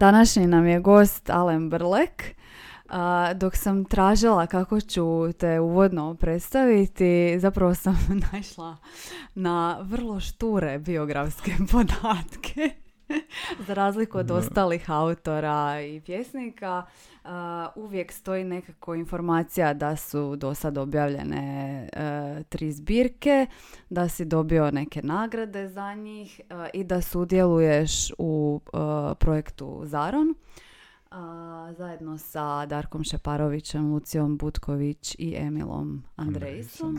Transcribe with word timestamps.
današnji 0.00 0.46
nam 0.46 0.66
je 0.66 0.80
gost 0.80 1.30
Alen 1.30 1.70
Brlek. 1.70 2.34
dok 3.34 3.56
sam 3.56 3.84
tražila 3.84 4.46
kako 4.46 4.80
ću 4.80 5.32
te 5.32 5.60
uvodno 5.60 6.14
predstaviti, 6.14 7.40
zapravo 7.40 7.74
sam 7.74 7.98
naišla 8.32 8.76
na 9.34 9.78
vrlo 9.82 10.20
šture 10.20 10.78
biografske 10.78 11.52
podatke. 11.72 12.70
Za 13.66 13.74
razliku 13.74 14.18
od 14.18 14.30
ostalih 14.30 14.90
autora 14.90 15.80
i 15.80 16.00
pjesnika, 16.00 16.86
uvijek 17.74 18.12
stoji 18.12 18.44
nekako 18.44 18.94
informacija 18.94 19.74
da 19.74 19.96
su 19.96 20.36
do 20.36 20.54
sad 20.54 20.78
objavljene 20.78 21.88
e, 21.92 22.42
tri 22.48 22.72
zbirke, 22.72 23.46
da 23.90 24.08
si 24.08 24.24
dobio 24.24 24.70
neke 24.70 25.02
nagrade 25.02 25.68
za 25.68 25.94
njih 25.94 26.40
e, 26.40 26.70
i 26.74 26.84
da 26.84 27.00
sudjeluješ 27.00 28.12
u 28.18 28.60
e, 28.66 28.78
projektu 29.14 29.82
Zaron. 29.84 30.34
zajedno 31.76 32.18
sa 32.18 32.66
Darkom 32.66 33.04
Šeparovićem, 33.04 33.92
Lucijom 33.92 34.36
Butković 34.36 35.16
i 35.18 35.34
Emilom 35.38 36.02
Andrejsom. 36.16 36.98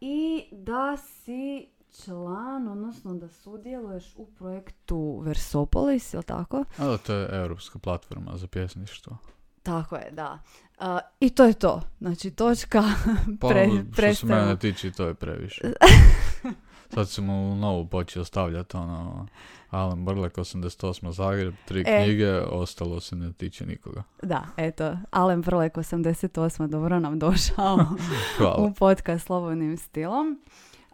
I 0.00 0.44
da 0.52 0.96
si 0.96 1.73
član, 2.02 2.68
odnosno 2.68 3.14
da 3.14 3.28
sudjeluješ 3.28 4.12
u 4.16 4.26
projektu 4.26 5.20
Versopolis, 5.24 6.14
je 6.14 6.18
li 6.18 6.24
tako? 6.24 6.64
A 6.78 6.86
da, 6.86 6.98
to 6.98 7.14
je 7.14 7.28
europska 7.32 7.78
platforma 7.78 8.36
za 8.36 8.46
pjesništvo. 8.46 9.16
Tako 9.62 9.96
je, 9.96 10.10
da. 10.10 10.38
I 11.20 11.30
to 11.30 11.44
je 11.44 11.52
to. 11.52 11.82
Znači, 12.00 12.30
točka 12.30 12.82
pa, 13.40 13.48
Što 13.92 14.14
se 14.14 14.26
mene 14.26 14.56
tiče, 14.58 14.90
to 14.90 15.06
je 15.06 15.14
previše. 15.14 15.60
Sad 16.94 17.08
sam 17.08 17.30
u 17.30 17.56
novu 17.56 17.86
počeo 17.86 18.24
stavljati 18.24 18.76
ono 18.76 19.26
Alan 19.70 20.04
Brlek, 20.04 20.36
88. 20.36 21.10
Zagreb, 21.10 21.54
tri 21.64 21.84
e. 21.86 22.04
knjige, 22.04 22.40
ostalo 22.40 23.00
se 23.00 23.16
ne 23.16 23.32
tiče 23.32 23.66
nikoga. 23.66 24.02
Da, 24.22 24.46
eto, 24.56 24.96
Alan 25.10 25.42
Brlek, 25.42 25.74
88. 25.74 26.66
Dobro 26.66 27.00
nam 27.00 27.18
došao 27.18 27.78
u 28.68 28.74
podcast 28.74 29.26
Slobodnim 29.26 29.76
stilom. 29.76 30.40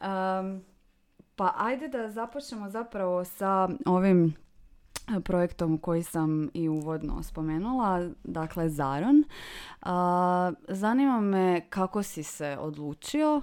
Um, 0.00 0.69
pa 1.40 1.52
ajde 1.56 1.88
da 1.88 2.10
započnemo 2.10 2.70
zapravo 2.70 3.24
sa 3.24 3.68
ovim 3.86 4.34
e, 5.16 5.20
projektom 5.20 5.78
koji 5.78 6.02
sam 6.02 6.50
i 6.54 6.68
uvodno 6.68 7.22
spomenula, 7.22 8.08
dakle 8.24 8.68
Zaron. 8.68 9.24
zanima 10.68 11.20
me 11.20 11.66
kako 11.70 12.02
si 12.02 12.22
se 12.22 12.56
odlučio 12.60 13.40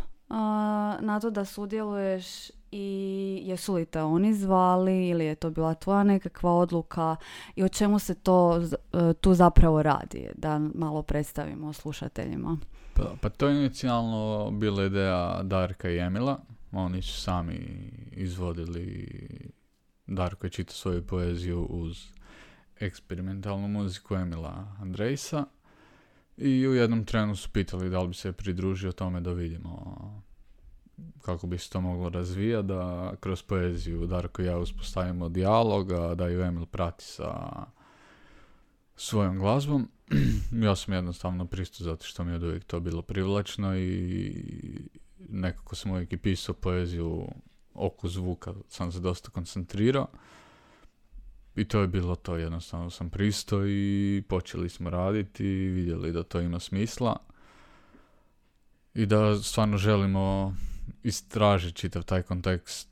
na 1.00 1.20
to 1.22 1.30
da 1.30 1.46
sudjeluješ 1.46 2.26
i 2.72 3.40
jesu 3.46 3.74
li 3.74 3.86
te 3.86 4.02
oni 4.02 4.34
zvali 4.34 5.08
ili 5.08 5.26
je 5.26 5.36
to 5.36 5.50
bila 5.50 5.74
tvoja 5.74 6.04
nekakva 6.04 6.52
odluka 6.52 7.16
i 7.56 7.64
o 7.64 7.70
čemu 7.70 8.00
se 8.00 8.16
to 8.16 8.62
e, 8.94 9.14
tu 9.14 9.34
zapravo 9.34 9.84
radi, 9.84 10.30
da 10.36 10.60
malo 10.60 11.02
predstavimo 11.02 11.74
slušateljima. 11.74 12.58
Pa, 12.94 13.04
pa 13.22 13.30
to 13.30 13.48
je 13.48 13.60
inicijalno 13.60 14.52
bila 14.52 14.84
ideja 14.84 15.44
Darka 15.44 15.90
i 15.90 15.98
Emila 15.98 16.40
oni 16.72 17.02
su 17.02 17.22
sami 17.22 17.90
izvodili, 18.12 19.08
Darko 20.08 20.48
je 20.48 20.52
čitao 20.52 20.76
svoju 20.76 21.08
poeziju 21.08 21.64
uz 21.64 22.08
eksperimentalnu 22.80 23.68
muziku 23.68 24.16
Emila 24.16 24.76
Andrejsa 24.80 25.46
i 26.38 26.68
u 26.68 26.74
jednom 26.74 27.06
trenu 27.06 27.36
su 27.36 27.50
pitali 27.50 27.90
da 27.90 28.02
li 28.02 28.08
bi 28.08 28.14
se 28.14 28.32
pridružio 28.32 28.92
tome 28.92 29.22
da 29.22 29.32
vidimo 29.32 29.98
kako 31.22 31.48
bi 31.48 31.58
se 31.58 31.70
to 31.70 31.82
moglo 31.82 32.10
razvijati, 32.10 32.68
da 32.68 33.14
kroz 33.20 33.44
poeziju 33.44 34.08
Darko 34.08 34.42
i 34.42 34.46
ja 34.46 34.58
uspostavimo 34.58 35.30
dijaloga, 35.30 36.16
da 36.16 36.28
ju 36.28 36.42
Emil 36.42 36.66
prati 36.66 37.04
sa 37.04 37.64
svojom 38.96 39.40
glazbom. 39.40 39.90
ja 40.66 40.76
sam 40.76 40.94
jednostavno 40.94 41.46
pristao 41.46 41.86
zato 41.86 42.06
što 42.06 42.24
mi 42.24 42.32
je 42.32 42.36
od 42.36 42.44
uvijek 42.44 42.64
to 42.64 42.80
bilo 42.80 43.02
privlačno 43.02 43.78
i 43.78 44.34
nekako 45.30 45.76
sam 45.76 45.92
uvijek 45.92 46.14
i 46.14 46.18
pisao 46.18 46.56
poeziju 46.56 47.28
oko 47.74 48.08
zvuka, 48.08 48.54
sam 48.70 48.92
se 48.92 49.00
dosta 49.00 49.30
koncentrirao. 49.30 50.08
I 51.56 51.66
to 51.66 51.82
je 51.82 51.88
bilo 51.88 52.16
to, 52.16 52.36
jednostavno 52.36 52.90
sam 52.90 53.10
pristao 53.10 53.68
i 53.68 54.24
počeli 54.30 54.70
smo 54.70 54.90
raditi 54.90 55.46
i 55.46 55.68
vidjeli 55.68 56.12
da 56.12 56.24
to 56.24 56.40
ima 56.40 56.60
smisla. 56.60 57.18
I 58.94 59.06
da 59.06 59.36
stvarno 59.36 59.78
želimo 59.78 60.56
istražiti 61.04 61.78
čitav 61.78 62.04
taj 62.04 62.22
kontekst 62.22 62.90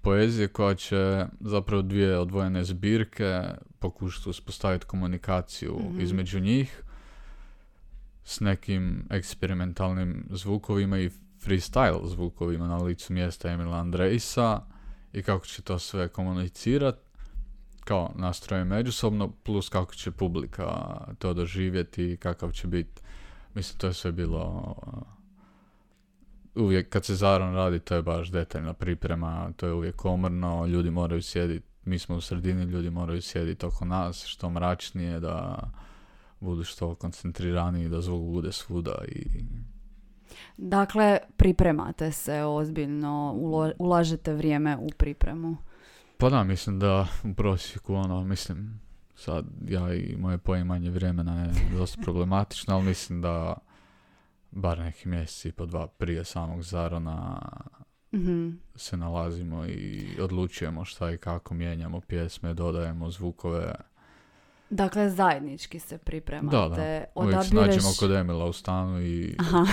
poezije 0.00 0.48
koja 0.48 0.74
će 0.74 1.26
zapravo 1.40 1.82
dvije 1.82 2.18
odvojene 2.18 2.64
zbirke 2.64 3.42
pokušati 3.78 4.28
uspostaviti 4.28 4.86
komunikaciju 4.86 5.78
mhm. 5.80 6.00
između 6.00 6.40
njih 6.40 6.82
s 8.24 8.40
nekim 8.40 9.06
eksperimentalnim 9.10 10.26
zvukovima 10.30 10.98
i 10.98 11.10
freestyle 11.46 12.08
zvukovima 12.08 12.68
na 12.68 12.76
licu 12.76 13.12
mjesta 13.12 13.50
Emila 13.50 13.76
Andrejsa 13.76 14.60
i 15.12 15.22
kako 15.22 15.46
će 15.46 15.62
to 15.62 15.78
sve 15.78 16.08
komunicirati 16.08 16.98
kao 17.84 18.12
nastroje 18.14 18.64
međusobno, 18.64 19.32
plus 19.42 19.68
kako 19.68 19.94
će 19.94 20.10
publika 20.10 20.66
to 21.18 21.34
doživjeti 21.34 22.12
i 22.12 22.16
kakav 22.16 22.52
će 22.52 22.66
biti. 22.66 23.02
Mislim, 23.54 23.78
to 23.78 23.86
je 23.86 23.92
sve 23.92 24.12
bilo 24.12 24.74
uvijek 26.54 26.88
kad 26.88 27.04
se 27.04 27.14
Zaron 27.14 27.54
radi, 27.54 27.78
to 27.78 27.94
je 27.94 28.02
baš 28.02 28.30
detaljna 28.30 28.72
priprema, 28.72 29.52
to 29.56 29.66
je 29.66 29.72
uvijek 29.72 29.96
komorno, 29.96 30.66
ljudi 30.66 30.90
moraju 30.90 31.22
sjediti, 31.22 31.66
mi 31.84 31.98
smo 31.98 32.16
u 32.16 32.20
sredini, 32.20 32.64
ljudi 32.64 32.90
moraju 32.90 33.22
sjediti 33.22 33.66
oko 33.66 33.84
nas, 33.84 34.24
što 34.24 34.50
mračnije, 34.50 35.20
da 35.20 35.58
budu 36.40 36.64
što 36.64 36.94
koncentriraniji, 36.94 37.88
da 37.88 38.00
zvuk 38.00 38.22
bude 38.22 38.52
svuda 38.52 38.98
i 39.08 39.26
Dakle, 40.56 41.18
pripremate 41.36 42.12
se 42.12 42.42
ozbiljno, 42.42 43.34
ulažete 43.78 44.34
vrijeme 44.34 44.76
u 44.76 44.88
pripremu. 44.96 45.56
Pa 46.18 46.30
da, 46.30 46.44
mislim 46.44 46.78
da 46.78 47.06
u 47.24 47.34
prosjeku, 47.34 47.94
ono, 47.94 48.24
mislim, 48.24 48.80
sad 49.14 49.46
ja 49.68 49.94
i 49.94 50.16
moje 50.16 50.38
poimanje 50.38 50.90
vremena 50.90 51.42
je 51.44 51.52
dosta 51.78 52.02
problematično, 52.02 52.74
ali 52.74 52.84
mislim 52.84 53.20
da 53.22 53.54
bar 54.50 54.78
neki 54.78 55.08
mjeseci 55.08 55.52
po 55.52 55.66
dva 55.66 55.86
prije 55.86 56.24
samog 56.24 56.62
zarona 56.62 57.40
mm 58.12 58.66
se 58.74 58.96
nalazimo 58.96 59.66
i 59.66 60.06
odlučujemo 60.20 60.84
šta 60.84 61.12
i 61.12 61.18
kako 61.18 61.54
mijenjamo 61.54 62.00
pjesme, 62.00 62.54
dodajemo 62.54 63.10
zvukove. 63.10 63.74
Dakle, 64.70 65.10
zajednički 65.10 65.78
se 65.78 65.98
pripremate. 65.98 66.56
Da, 66.56 66.68
da. 66.68 67.04
Odabireš... 67.14 67.52
Uvijek 67.52 67.66
nađemo 67.66 67.92
kod 67.98 68.12
Emila 68.12 68.44
u 68.44 68.52
stanu 68.52 69.00
i... 69.00 69.36
Aha. 69.38 69.66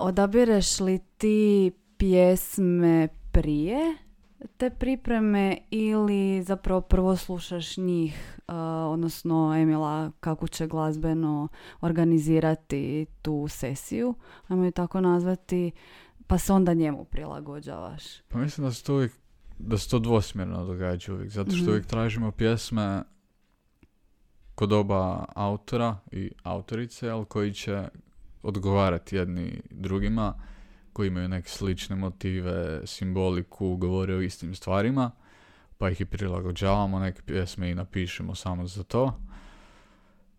odabireš 0.08 0.80
li 0.80 0.98
ti 1.18 1.72
pjesme 1.96 3.08
prije 3.32 3.96
te 4.56 4.70
pripreme 4.70 5.58
ili 5.70 6.42
zapravo 6.42 6.80
prvo 6.80 7.16
slušaš 7.16 7.76
njih, 7.76 8.40
odnosno 8.88 9.54
Emila 9.56 10.10
kako 10.20 10.48
će 10.48 10.66
glazbeno 10.66 11.48
organizirati 11.80 13.06
tu 13.22 13.46
sesiju, 13.48 14.14
ajmo 14.48 14.64
je 14.64 14.70
tako 14.70 15.00
nazvati, 15.00 15.72
pa 16.26 16.38
se 16.38 16.52
onda 16.52 16.74
njemu 16.74 17.04
prilagođavaš? 17.04 18.20
Pa 18.28 18.38
mislim 18.38 18.66
da 18.66 18.72
se 18.72 18.84
to 18.84 18.94
uvijek 18.94 19.12
da 19.58 19.78
se 19.78 19.90
to 19.90 19.98
dvosmjerno 19.98 20.64
događa 20.64 21.14
uvijek, 21.14 21.30
zato 21.30 21.50
što 21.50 21.64
mm 21.64 21.68
uvijek 21.68 21.86
tražimo 21.86 22.30
pjesme 22.30 23.02
kod 24.54 24.72
oba 24.72 25.24
autora 25.34 25.96
i 26.12 26.30
autorice, 26.42 27.10
ali 27.10 27.24
koji 27.24 27.52
će 27.52 27.88
odgovarati 28.42 29.16
jedni 29.16 29.60
drugima, 29.70 30.34
koji 30.92 31.08
imaju 31.08 31.28
neke 31.28 31.48
slične 31.48 31.96
motive, 31.96 32.80
simboliku, 32.84 33.76
govore 33.76 34.14
o 34.14 34.20
istim 34.20 34.54
stvarima, 34.54 35.10
pa 35.78 35.90
ih 35.90 36.00
i 36.00 36.04
prilagođavamo, 36.04 36.98
neke 36.98 37.22
pjesme 37.22 37.70
i 37.70 37.74
napišemo 37.74 38.34
samo 38.34 38.66
za 38.66 38.82
to. 38.82 39.20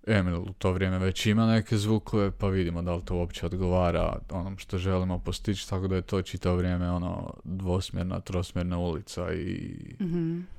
Emil 0.07 0.41
u 0.41 0.53
to 0.57 0.71
vrijeme 0.71 0.99
već 0.99 1.25
ima 1.25 1.45
neke 1.45 1.77
zvukove, 1.77 2.31
pa 2.31 2.47
vidimo 2.47 2.81
da 2.81 2.95
li 2.95 3.05
to 3.05 3.15
uopće 3.15 3.45
odgovara 3.45 4.19
onom 4.29 4.57
što 4.57 4.77
želimo 4.77 5.19
postići, 5.19 5.69
tako 5.69 5.87
da 5.87 5.95
je 5.95 6.01
to 6.01 6.21
čitavo 6.21 6.57
vrijeme 6.57 6.91
ono 6.91 7.33
dvosmjerna, 7.43 8.19
trosmjerna 8.19 8.77
ulica 8.79 9.33
i 9.33 9.75
mm 10.01 10.57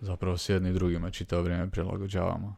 zapravo 0.00 0.38
s 0.38 0.48
jedni 0.48 0.72
drugima 0.72 1.10
čitavo 1.10 1.42
vrijeme 1.42 1.70
prilagođavamo. 1.70 2.56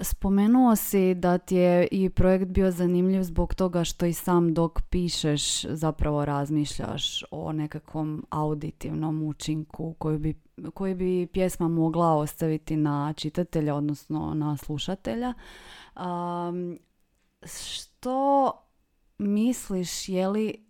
Spomenuo 0.00 0.76
si 0.76 1.14
da 1.14 1.38
ti 1.38 1.56
je 1.56 1.88
i 1.90 2.10
projekt 2.10 2.46
bio 2.46 2.70
zanimljiv 2.70 3.22
zbog 3.22 3.54
toga 3.54 3.84
što 3.84 4.06
i 4.06 4.12
sam 4.12 4.54
dok 4.54 4.82
pišeš 4.90 5.62
zapravo 5.62 6.24
razmišljaš 6.24 7.24
o 7.30 7.52
nekakvom 7.52 8.26
auditivnom 8.30 9.22
učinku 9.22 9.94
koji 9.98 10.18
bi, 10.18 10.34
koji 10.74 10.94
bi 10.94 11.26
pjesma 11.32 11.68
mogla 11.68 12.14
ostaviti 12.14 12.76
na 12.76 13.12
čitatelja, 13.16 13.74
odnosno 13.74 14.34
na 14.34 14.56
slušatelja. 14.56 15.34
što 17.46 18.52
misliš, 19.18 20.08
je 20.08 20.28
li 20.28 20.66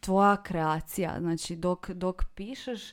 tvoja 0.00 0.42
kreacija, 0.42 1.16
znači 1.20 1.56
dok, 1.56 1.90
dok 1.90 2.24
pišeš, 2.34 2.92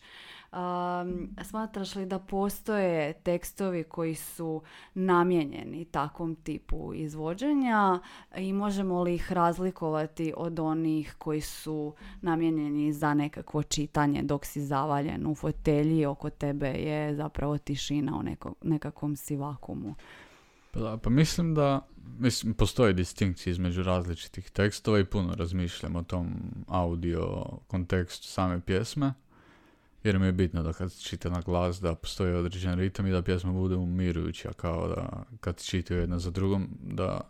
Um, 0.51 1.29
smatraš 1.43 1.95
li 1.95 2.05
da 2.05 2.19
postoje 2.19 3.13
tekstovi 3.13 3.83
koji 3.83 4.15
su 4.15 4.61
namijenjeni 4.93 5.85
takvom 5.85 6.35
tipu 6.35 6.93
izvođenja 6.93 7.99
i 8.37 8.53
možemo 8.53 9.03
li 9.03 9.15
ih 9.15 9.31
razlikovati 9.31 10.33
od 10.37 10.59
onih 10.59 11.15
koji 11.17 11.41
su 11.41 11.93
namijenjeni 12.21 12.93
za 12.93 13.13
nekakvo 13.13 13.63
čitanje 13.63 14.23
dok 14.23 14.45
si 14.45 14.61
zavaljen 14.61 15.27
u 15.27 15.35
fotelji 15.35 16.05
oko 16.05 16.29
tebe 16.29 16.67
je 16.67 17.15
zapravo 17.15 17.57
tišina 17.57 18.17
u 18.17 18.23
neko, 18.23 18.53
nekakvom 18.61 19.15
si 19.15 19.35
vakumu? 19.35 19.95
Pa, 20.71 20.79
da, 20.79 20.97
pa 20.97 21.09
mislim 21.09 21.55
da 21.55 21.87
mislim, 22.19 22.53
postoje 22.53 22.93
distinkcije 22.93 23.51
između 23.51 23.83
različitih 23.83 24.49
tekstova 24.49 24.99
i 24.99 25.05
puno 25.05 25.35
razmišljam 25.35 25.95
o 25.95 26.03
tom 26.03 26.27
audio 26.67 27.45
kontekstu 27.67 28.27
same 28.27 28.59
pjesme. 28.59 29.13
Jer 30.03 30.19
mi 30.19 30.25
je 30.25 30.31
bitno 30.31 30.63
da 30.63 30.73
kad 30.73 30.99
čita 30.99 31.29
na 31.29 31.41
glas 31.41 31.81
da 31.81 31.95
postoji 31.95 32.33
određen 32.33 32.79
ritam 32.79 33.07
i 33.07 33.11
da 33.11 33.21
pjesma 33.21 33.51
bude 33.51 33.75
umirujuća, 33.75 34.53
kao 34.53 34.87
da 34.87 35.23
kad 35.39 35.63
čitaju 35.63 35.99
jedna 35.99 36.19
za 36.19 36.31
drugom 36.31 36.67
da 36.81 37.21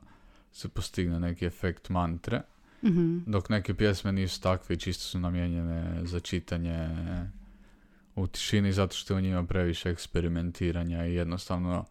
se 0.51 0.69
postigne 0.69 1.19
neki 1.19 1.45
efekt 1.45 1.89
mantre. 1.89 2.41
Mhm. 2.83 3.17
Dok 3.25 3.49
neke 3.49 3.73
pjesme 3.73 4.11
nisu 4.11 4.41
takve 4.41 4.75
i 4.75 4.79
čisto 4.79 5.03
su 5.03 5.19
namijenjene 5.19 6.01
za 6.03 6.19
čitanje 6.19 6.89
u 8.15 8.27
tišini 8.27 8.73
zato 8.73 8.95
što 8.95 9.13
je 9.13 9.17
u 9.17 9.21
njima 9.21 9.43
previše 9.43 9.89
eksperimentiranja 9.89 11.05
i 11.05 11.13
jednostavno 11.13 11.85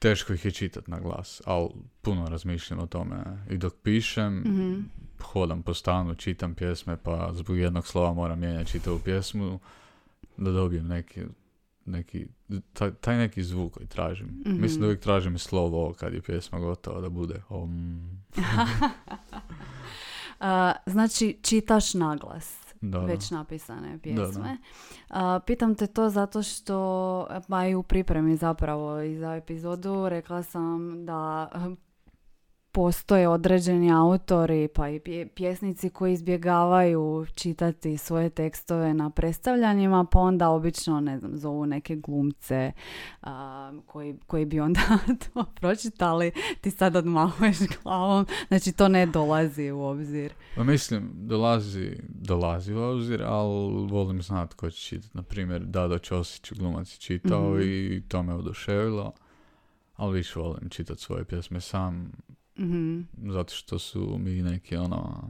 teško 0.00 0.32
ih 0.32 0.44
je 0.44 0.50
čitati 0.50 0.90
na 0.90 1.00
glas, 1.00 1.42
ali 1.44 1.68
puno 2.02 2.28
razmišljam 2.28 2.78
o 2.80 2.86
tome. 2.86 3.16
I 3.50 3.56
dok 3.58 3.74
pišem, 3.82 4.38
Mhm. 4.38 4.80
hodam 5.22 5.62
po 5.62 5.74
stanu, 5.74 6.14
čitam 6.14 6.54
pjesme, 6.54 6.96
pa 6.96 7.30
zbog 7.32 7.58
jednog 7.58 7.86
slova 7.86 8.12
moram 8.12 8.38
mijenjati 8.40 8.70
čitavu 8.70 8.98
pjesmu 8.98 9.58
da 10.36 10.50
dobijem 10.50 10.86
neki, 10.86 11.20
neki 11.84 12.26
taj, 12.72 12.90
taj 12.94 13.16
neki 13.16 13.42
zvuk 13.42 13.72
koji 13.74 13.86
tražim. 13.86 14.26
Mhm. 14.46 14.60
Mislim 14.60 14.80
da 14.80 14.86
uvijek 14.86 15.00
tražim 15.00 15.38
slovo 15.38 15.94
kad 15.98 16.14
je 16.14 16.22
pjesma 16.22 16.58
gotova 16.58 17.00
da 17.00 17.08
bude 17.08 17.42
om. 17.48 18.00
A, 20.40 20.72
znači, 20.86 21.38
čitaš 21.42 21.94
naglas 21.94 22.69
da. 22.80 22.98
već 22.98 23.30
napisane 23.30 23.92
Da, 23.92 23.98
pjesme. 23.98 24.58
A, 25.08 25.40
pitam 25.46 25.74
te 25.74 25.86
to 25.86 26.08
zato 26.08 26.42
što, 26.42 27.26
pa 27.48 27.66
i 27.66 27.74
u 27.74 27.82
pripremi 27.82 28.36
zapravo 28.36 29.00
i 29.00 29.16
za 29.16 29.34
epizodu, 29.34 30.08
rekla 30.08 30.42
sam 30.42 31.06
da 31.06 31.48
postoje 32.72 33.28
određeni 33.28 33.92
autori 33.92 34.68
pa 34.68 34.88
i 34.88 35.00
pje- 35.00 35.26
pjesnici 35.26 35.90
koji 35.90 36.12
izbjegavaju 36.12 37.26
čitati 37.34 37.96
svoje 37.96 38.30
tekstove 38.30 38.94
na 38.94 39.10
predstavljanjima, 39.10 40.04
pa 40.04 40.18
onda 40.18 40.48
obično, 40.48 41.00
ne 41.00 41.18
znam, 41.18 41.36
zovu 41.36 41.66
neke 41.66 41.96
glumce 41.96 42.72
a, 43.22 43.72
koji, 43.86 44.16
koji 44.26 44.44
bi 44.44 44.60
onda 44.60 44.80
to 45.24 45.44
pročitali. 45.54 46.32
Ti 46.60 46.70
sad 46.70 46.96
odmahuješ 46.96 47.56
glavom, 47.82 48.26
znači 48.48 48.72
to 48.72 48.88
ne 48.88 49.06
dolazi 49.06 49.70
u 49.70 49.80
obzir. 49.80 50.32
Pa 50.56 50.64
mislim, 50.64 51.10
dolazi, 51.14 51.90
dolazi 52.08 52.74
u 52.74 52.80
obzir, 52.80 53.22
ali 53.22 53.50
volim 53.86 54.22
znat 54.22 54.54
ko 54.54 54.70
će 54.70 54.80
čitati. 54.80 55.16
Naprimjer, 55.16 55.62
Dado 55.62 55.98
Ćosić, 55.98 56.52
glumac 56.52 56.94
je 56.94 56.98
čitao 56.98 57.50
Mhm. 57.50 57.62
i 57.62 58.02
to 58.08 58.22
me 58.22 58.34
oduševilo. 58.34 59.12
Ali 59.96 60.16
više 60.16 60.38
volim 60.38 60.68
čitati 60.68 61.00
svoje 61.00 61.24
pjesme 61.24 61.60
sam, 61.60 62.12
Mhm. 62.60 63.00
zato 63.32 63.54
što 63.54 63.78
su 63.78 64.16
mi 64.18 64.42
neki 64.42 64.76
ono 64.76 65.28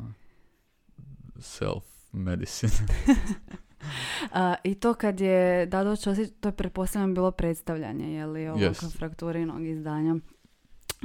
self 1.39 1.85
medicine. 2.13 2.73
A, 4.33 4.55
I 4.65 4.75
to 4.75 4.95
kad 4.95 5.21
je 5.21 5.67
Dado 5.67 5.97
Ćosić, 5.97 6.31
to 6.41 6.49
je 6.49 6.53
pretpostavljam 6.53 7.15
bilo 7.15 7.31
predstavljanje, 7.31 8.15
je 8.15 8.27
li, 8.27 8.49
ovog 8.49 8.61
Jest. 8.61 8.97
frakturinog 8.97 9.67
izdanja. 9.67 10.17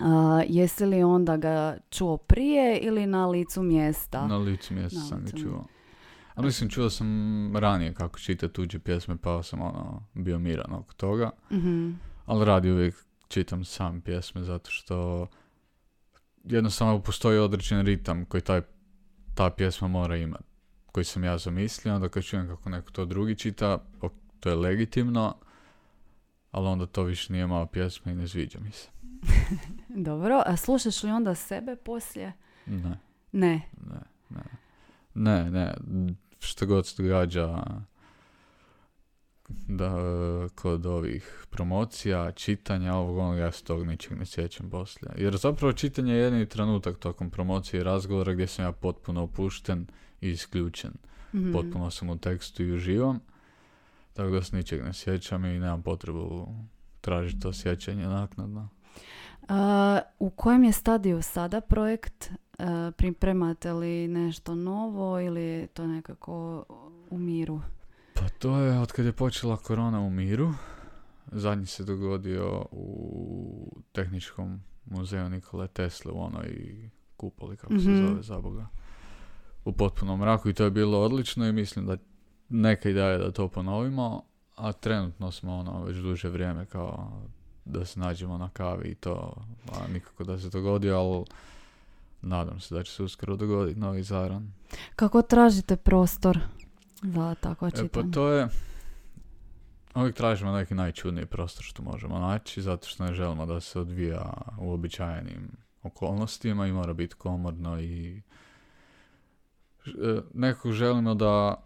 A, 0.03 0.41
jesi 0.47 0.85
li 0.85 1.03
onda 1.03 1.37
ga 1.37 1.77
čuo 1.89 2.17
prije 2.17 2.77
ili 2.77 3.05
na 3.05 3.27
licu 3.27 3.63
mjesta? 3.63 4.27
Na 4.27 4.37
licu 4.37 4.73
mjesta 4.73 4.99
Na 4.99 5.05
sam 5.05 5.25
ga 5.25 5.31
čuo. 5.37 5.67
A 6.35 6.41
mislim, 6.41 6.69
čuo 6.69 6.89
sam 6.89 7.57
ranije 7.57 7.93
kako 7.93 8.19
čita 8.19 8.47
tuđe 8.47 8.79
pjesme, 8.79 9.17
pa 9.17 9.43
sam 9.43 9.61
ono, 9.61 10.03
bio 10.13 10.39
miran 10.39 10.73
oko 10.73 10.93
toga. 10.93 11.29
Mhm. 11.51 11.91
Ali 12.25 12.45
radi 12.45 12.71
uvijek 12.71 12.95
čitam 13.27 13.65
sam 13.65 14.01
pjesme 14.01 14.43
zato 14.43 14.71
što 14.71 15.27
jednostavno 16.45 17.01
postoji 17.01 17.39
određen 17.39 17.85
ritam 17.85 18.25
koji 18.25 18.41
taj, 18.41 18.61
ta 19.33 19.49
pjesma 19.49 19.87
mora 19.87 20.17
imati, 20.17 20.43
koji 20.91 21.03
sam 21.03 21.23
ja 21.23 21.37
zamislio, 21.37 21.95
onda 21.95 22.09
kad 22.09 22.23
čujem 22.23 22.47
kako 22.47 22.69
neko 22.69 22.91
to 22.91 23.05
drugi 23.05 23.35
čita, 23.35 23.83
to 24.39 24.49
je 24.49 24.55
legitimno, 24.55 25.35
ali 26.51 26.67
onda 26.67 26.85
to 26.85 27.03
više 27.03 27.33
nije 27.33 27.47
moja 27.47 27.65
pjesma 27.65 28.11
i 28.11 28.15
ne 28.15 28.27
sviđa 28.27 28.59
mi 28.59 28.71
se. 28.71 28.89
Dobro, 30.09 30.43
a 30.45 30.57
slušaš 30.57 31.03
li 31.03 31.11
onda 31.11 31.35
sebe 31.35 31.75
poslije? 31.75 32.33
Ne, 32.65 32.97
Ne. 33.31 33.61
ne, 33.89 33.99
ne. 34.29 34.41
Ne, 35.13 35.51
ne, 35.51 35.73
što 36.39 36.65
god 36.65 36.87
se 36.87 37.03
događa 37.03 37.63
da 39.47 39.85
e, 39.85 40.49
kod 40.55 40.85
ovih 40.85 41.45
promocija, 41.49 42.31
čitanja, 42.31 42.95
ovog 42.95 43.17
onog, 43.17 43.37
ja 43.37 43.51
se 43.51 43.63
tog 43.63 43.87
ničeg 43.87 44.17
ne 44.17 44.25
sjećam 44.25 44.69
poslije. 44.69 45.11
Jer 45.17 45.37
zapravo 45.37 45.73
čitanje 45.73 46.13
je 46.13 46.19
jedini 46.19 46.45
trenutak 46.45 46.97
tokom 46.97 47.29
promocije 47.29 47.79
i 47.79 47.83
razgovora 47.83 48.33
gdje 48.33 48.47
sam 48.47 48.65
ja 48.65 48.71
potpuno 48.71 49.23
opušten 49.23 49.87
i 50.21 50.29
isključen. 50.29 50.91
Mhm. 51.33 51.51
Potpuno 51.51 51.91
sam 51.91 52.09
u 52.09 52.17
tekstu 52.17 52.63
i 52.63 52.71
uživam. 52.71 53.19
Tako 54.13 54.29
da 54.29 54.43
se 54.43 54.55
ničeg 54.55 54.83
ne 54.83 54.93
sjećam 54.93 55.45
i 55.45 55.59
nemam 55.59 55.81
potrebu 55.81 56.47
tražiti 57.01 57.41
to 57.41 57.53
sjećanje 57.53 58.07
naknadno. 58.07 58.69
A, 59.49 59.99
u 60.19 60.29
kojem 60.29 60.63
je 60.63 60.71
stadiju 60.71 61.21
sada 61.21 61.61
projekt? 61.61 62.31
A, 62.59 62.91
pripremate 62.97 63.73
li 63.73 64.07
nešto 64.07 64.55
novo 64.55 65.19
ili 65.19 65.41
je 65.41 65.67
to 65.67 65.87
nekako 65.87 66.65
u 67.09 67.17
miru? 67.17 67.61
To 68.39 68.57
je 68.57 68.79
od 68.79 68.91
kad 68.91 69.05
je 69.05 69.11
počela 69.13 69.57
korona 69.57 69.99
u 69.99 70.09
miru. 70.09 70.53
Zadnji 71.27 71.65
se 71.65 71.83
dogodio 71.83 72.65
u 72.71 73.71
tehničkom 73.91 74.61
muzeju 74.85 75.29
Nikole 75.29 75.67
Tesle 75.67 76.11
u 76.11 76.21
onoj 76.21 76.75
kupoli, 77.17 77.57
kako 77.57 77.73
se 77.73 77.89
Mhm. 77.89 78.07
zove 78.07 78.21
za 78.23 78.39
Boga. 78.39 78.67
U 79.65 79.71
potpunom 79.71 80.19
mraku 80.19 80.49
i 80.49 80.53
to 80.53 80.63
je 80.63 80.71
bilo 80.71 80.99
odlično 80.99 81.47
i 81.47 81.53
mislim 81.53 81.85
da 81.85 81.97
neka 82.49 82.89
ideja 82.89 83.07
je 83.07 83.17
da 83.17 83.31
to 83.31 83.47
ponovimo, 83.47 84.23
a 84.55 84.71
trenutno 84.71 85.31
smo 85.31 85.53
ono 85.53 85.83
već 85.83 85.97
duže 85.97 86.29
vrijeme 86.29 86.65
kao 86.65 87.21
da 87.65 87.85
se 87.85 87.99
nađemo 87.99 88.37
na 88.37 88.49
kavi 88.49 88.89
i 88.89 88.95
to, 88.95 89.35
a 89.67 89.87
nikako 89.87 90.23
da 90.23 90.39
se 90.39 90.49
dogodi, 90.49 90.91
ali 90.91 91.25
nadam 92.21 92.59
se 92.59 92.75
da 92.75 92.83
će 92.83 92.91
se 92.91 93.03
uskoro 93.03 93.35
dogoditi 93.35 93.79
novi 93.79 94.03
zaran. 94.03 94.53
Kako 94.95 95.21
tražite 95.21 95.75
prostor 95.75 96.39
za 97.05 97.35
takvo 97.35 97.67
E, 97.67 97.87
pa 97.87 98.03
to 98.13 98.29
je... 98.29 98.47
Uvijek 99.95 100.15
tražimo 100.15 100.51
neki 100.51 100.75
najčudniji 100.75 101.25
prostor 101.25 101.63
što 101.63 101.83
možemo 101.83 102.19
naći, 102.19 102.61
zato 102.61 102.87
što 102.87 103.05
ne 103.05 103.13
želimo 103.13 103.45
da 103.45 103.59
se 103.59 103.79
odvija 103.79 104.33
u 104.59 104.73
običajenim 104.73 105.51
okolnostima 105.83 106.67
i 106.67 106.71
mora 106.71 106.93
biti 106.93 107.15
komodno 107.15 107.81
i... 107.81 108.21
e, 109.85 110.21
Nekako 110.33 110.71
želimo 110.71 111.15
da 111.15 111.63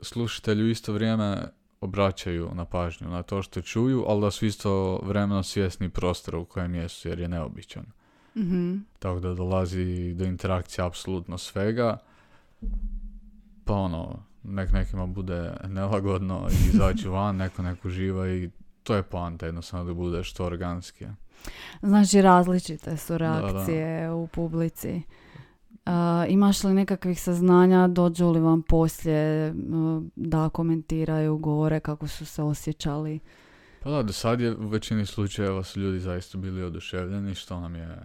slušatelju 0.00 0.70
isto 0.70 0.92
vrijeme 0.92 1.48
obraćaju 1.80 2.50
na 2.54 2.64
pažnju 2.64 3.08
na 3.08 3.22
to 3.22 3.42
što 3.42 3.62
čuju, 3.62 4.04
ali 4.08 4.20
da 4.20 4.30
su 4.30 4.46
isto 4.46 5.00
vremeno 5.04 5.42
svjesni 5.42 5.88
prostora 5.88 6.38
u 6.38 6.44
kojem 6.44 6.74
jesu, 6.74 7.08
jer 7.08 7.20
je 7.20 7.28
neobičan. 7.28 7.84
Mhm. 8.36 8.76
Tako 8.98 9.20
da 9.20 9.34
dolazi 9.34 10.14
do 10.14 10.24
interakcije 10.24 10.84
apsolutno 10.84 11.38
svega. 11.38 11.98
Pa 13.64 13.74
ono, 13.74 14.22
nek 14.44 14.72
nekima 14.72 15.06
bude 15.06 15.52
nelagodno 15.68 16.48
i 16.50 16.68
izaći 16.68 17.08
van, 17.08 17.36
neko 17.36 17.62
nek 17.62 17.84
uživa 17.84 18.28
i 18.28 18.50
to 18.82 18.94
je 18.94 19.02
poanta 19.02 19.46
jednostavno 19.46 19.84
da 19.86 19.94
bude 19.94 20.24
što 20.24 20.44
organskije. 20.44 21.14
Znači 21.82 22.22
različite 22.22 22.96
su 22.96 23.12
Da, 23.12 23.18
da. 23.18 23.40
reakcije 23.40 24.12
u 24.12 24.26
publici. 24.26 25.02
A, 25.86 26.26
imaš 26.28 26.64
li 26.64 26.74
nekakvih 26.74 27.22
saznanja, 27.22 27.88
dođu 27.88 28.30
li 28.30 28.40
vam 28.40 28.62
poslije 28.62 29.48
m, 29.48 30.10
da 30.16 30.48
komentiraju, 30.48 31.38
govore 31.38 31.80
kako 31.80 32.08
su 32.08 32.26
se 32.26 32.42
osjećali? 32.42 33.20
Pa 33.82 33.90
da, 33.90 34.02
do 34.02 34.12
sad 34.12 34.40
je 34.40 34.56
u 34.56 34.68
većini 34.68 35.06
slučajeva 35.06 35.62
su 35.62 35.80
ljudi 35.80 36.00
zaista 36.00 36.38
bili 36.38 36.62
oduševljeni, 36.62 37.34
što 37.34 37.60
nam 37.60 37.74
je 37.74 37.98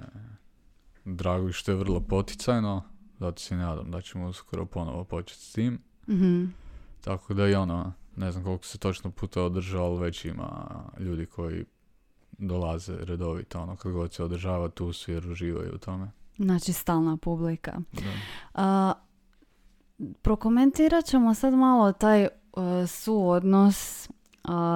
drago 1.06 1.50
i 1.50 1.54
što 1.54 1.72
je 1.72 1.78
vrlo 1.78 2.00
poticajno. 2.02 2.84
Zato 3.20 3.42
se 3.42 3.56
nadam 3.56 3.92
da 3.92 4.02
ćemo 4.02 4.28
uskoro 4.28 4.66
ponovo 4.66 5.04
početi 5.04 5.42
s 5.42 5.54
tim. 5.54 5.82
Mhm. 6.10 6.46
Tako 7.02 7.34
da 7.34 7.48
i 7.48 7.56
ono, 7.56 7.94
ne 8.16 8.32
znam 8.32 8.44
koliko 8.44 8.66
se 8.66 8.78
točno 8.78 9.12
puta 9.12 9.44
održao, 9.44 9.86
ali 9.86 10.00
već 10.00 10.26
ima 10.26 10.70
ljudi 11.00 11.26
koji 11.26 11.66
dolaze 12.38 12.98
redovito, 13.00 13.62
ono, 13.62 13.76
kad 13.76 13.92
god 13.92 14.14
se 14.14 14.24
održava 14.24 14.70
tu 14.70 14.92
jer 15.08 15.28
uživaju 15.28 15.72
u 15.76 15.78
tome. 15.78 16.12
Znači 16.38 16.74
stalna 16.74 17.18
publika. 17.18 17.72
Da. 17.92 18.12
A, 18.54 18.94
prokomentirat 20.22 21.06
ćemo 21.06 21.34
sad 21.34 21.54
malo 21.54 21.92
taj 21.92 22.24
e, 22.24 22.30
su 22.88 23.30
odnos 23.30 24.10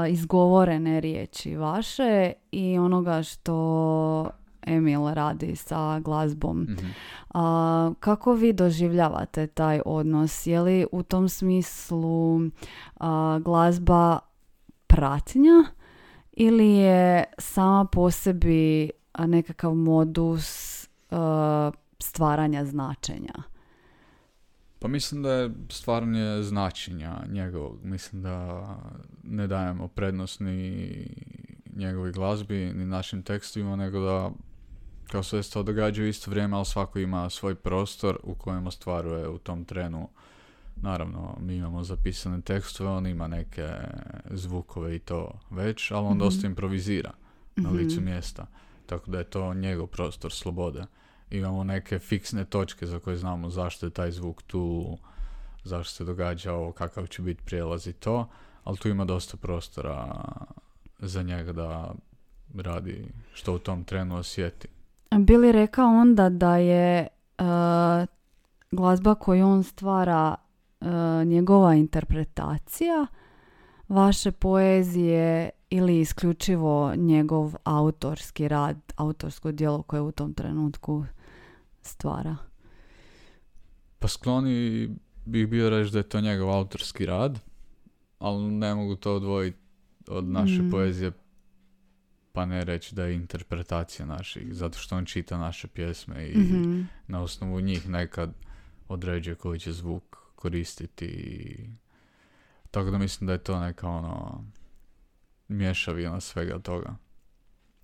izgovorene 0.10 1.02
riječi 1.02 1.56
vaše 1.56 2.34
i 2.52 2.78
onoga 2.78 3.24
što 3.24 4.30
Emil 4.68 5.14
radi 5.14 5.56
sa 5.56 6.00
glazbom. 6.00 6.62
Mhm. 6.62 6.88
A, 7.34 7.94
kako 8.00 8.34
vi 8.34 8.54
doživljavate 8.54 9.48
taj 9.48 9.82
odnos? 9.86 10.48
Je 10.48 10.62
li 10.62 10.86
u 10.92 11.04
tom 11.04 11.30
smislu 11.30 12.40
glazba 13.42 14.20
pratnja 14.88 15.64
ili 16.32 16.70
je 16.70 17.24
sama 17.38 17.86
po 17.86 18.12
sebi 18.12 18.90
nekakav 19.20 19.74
modus 19.74 20.74
stvaranja 22.00 22.66
značenja? 22.66 23.34
Pa 24.80 24.88
mislim 24.88 25.24
da 25.24 25.32
je 25.32 25.52
stvaranje 25.70 26.44
značenja 26.44 27.20
njegovog. 27.30 27.84
Mislim 27.84 28.22
da 28.22 28.68
ne 29.24 29.48
dajemo 29.48 29.88
prednost 29.88 30.40
ni 30.40 31.08
njegovoj 31.76 32.12
glazbi, 32.12 32.74
ni 32.74 32.86
našim 32.86 33.24
tekstovima, 33.24 33.76
nego 33.76 34.00
da 34.00 34.32
kao 35.12 35.24
sve 35.24 35.44
se 35.44 35.52
to 35.52 35.64
događa 35.64 36.04
u 36.04 36.06
isto 36.06 36.32
vrijeme, 36.32 36.56
ali 36.56 36.66
svako 36.66 37.00
ima 37.00 37.30
svoj 37.30 37.56
prostor 37.56 38.20
u 38.24 38.36
kojem 38.36 38.68
ostvaruje 38.68 39.28
u 39.28 39.38
tom 39.38 39.66
trenu. 39.66 40.10
Naravno, 40.76 41.38
mi 41.40 41.56
imamo 41.56 41.84
zapisane 41.84 42.42
tekstove, 42.42 42.90
on 42.90 43.08
ima 43.08 43.28
neke 43.28 43.70
zvukove 44.30 44.96
i 44.96 45.00
to 45.00 45.32
već, 45.50 45.92
ali 45.92 46.08
on 46.08 46.18
dosta 46.18 46.40
mhm. 46.40 46.48
improvizira 46.48 47.12
na 47.56 47.70
mhm. 47.70 47.78
licu 47.78 48.02
mjesta. 48.02 48.48
Tako 48.86 49.12
da 49.12 49.18
je 49.18 49.24
to 49.24 49.54
njegov 49.54 49.88
prostor 49.88 50.32
slobode. 50.32 50.84
Imamo 51.30 51.64
neke 51.64 52.00
fiksne 52.00 52.46
točke 52.46 52.86
za 52.86 53.00
koje 53.00 53.18
znamo 53.18 53.50
zašto 53.50 53.86
je 53.86 53.90
taj 53.90 54.12
zvuk 54.12 54.42
tu, 54.42 54.98
zašto 55.64 55.96
se 55.96 56.04
događa 56.04 56.54
ovo, 56.54 56.72
kakav 56.72 57.08
će 57.08 57.22
biti 57.22 57.44
prijelaz 57.44 57.88
i 57.88 57.94
to, 57.94 58.30
ali 58.64 58.78
tu 58.78 58.90
ima 58.90 59.06
dosta 59.06 59.38
prostora 59.38 60.26
za 61.00 61.24
njega 61.24 61.52
da 61.52 61.94
radi 62.56 63.08
što 63.34 63.54
u 63.54 63.60
tom 63.60 63.84
trenu 63.84 64.18
osjeti. 64.18 64.68
Bili 65.20 65.52
rekao 65.52 65.88
onda 65.88 66.30
da 66.30 66.58
je 66.58 67.08
uh, 67.40 67.46
glazba 68.72 69.16
koju 69.16 69.48
on 69.48 69.64
stvara 69.64 70.36
uh, 70.82 70.88
njegova 71.26 71.76
interpretacija 71.76 73.08
vaše 73.90 74.32
poezije 74.32 75.50
ili 75.70 76.00
isključivo 76.00 76.94
njegov 76.96 77.54
autorski 77.64 78.48
rad, 78.48 78.94
autorsko 78.96 79.52
djelo 79.52 79.82
koje 79.82 80.02
u 80.02 80.12
tom 80.12 80.34
trenutku 80.34 81.06
stvara? 81.82 82.36
Pa 84.00 84.08
skloni 84.08 84.90
bih 85.26 85.48
bio 85.48 85.70
reći 85.70 85.92
da 85.92 85.98
je 85.98 86.10
to 86.10 86.22
njegov 86.22 86.52
autorski 86.52 87.06
rad, 87.06 87.40
ali 88.20 88.44
ne 88.44 88.76
mogu 88.76 88.96
to 88.96 89.16
odvojiti 89.16 89.58
od 90.08 90.24
naše 90.24 90.62
mm. 90.62 90.72
poezije 90.72 91.12
pa 92.34 92.46
ne 92.46 92.64
reći 92.64 92.96
da 92.96 93.06
je 93.06 93.16
interpretacija 93.16 94.06
naših, 94.06 94.54
zato 94.54 94.78
što 94.78 94.98
on 94.98 95.06
čita 95.06 95.38
naše 95.38 95.68
pjesme 95.68 96.30
i 96.30 96.38
mhm. 96.38 96.82
na 97.08 97.22
osnovu 97.22 97.62
njih 97.62 97.90
nekad 97.90 98.34
određuje 98.88 99.36
koji 99.36 99.60
će 99.60 99.72
zvuk 99.72 100.18
koristiti 100.36 101.06
i 101.06 101.70
tako 102.72 102.92
da 102.92 102.98
mislim 102.98 103.28
da 103.28 103.34
je 103.34 103.44
to 103.44 103.60
neka 103.60 103.88
ono 103.88 104.44
mješavina 105.48 106.22
svega 106.22 106.60
toga. 106.60 106.96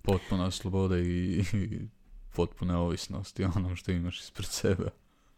Potpuna 0.02 0.50
sloboda 0.50 0.98
i, 0.98 1.44
i 1.52 1.88
potpune 2.34 2.76
ovisnosti 2.76 3.44
onom 3.44 3.76
što 3.76 3.92
imaš 3.92 4.20
ispred 4.20 4.48
sebe. 4.48 4.90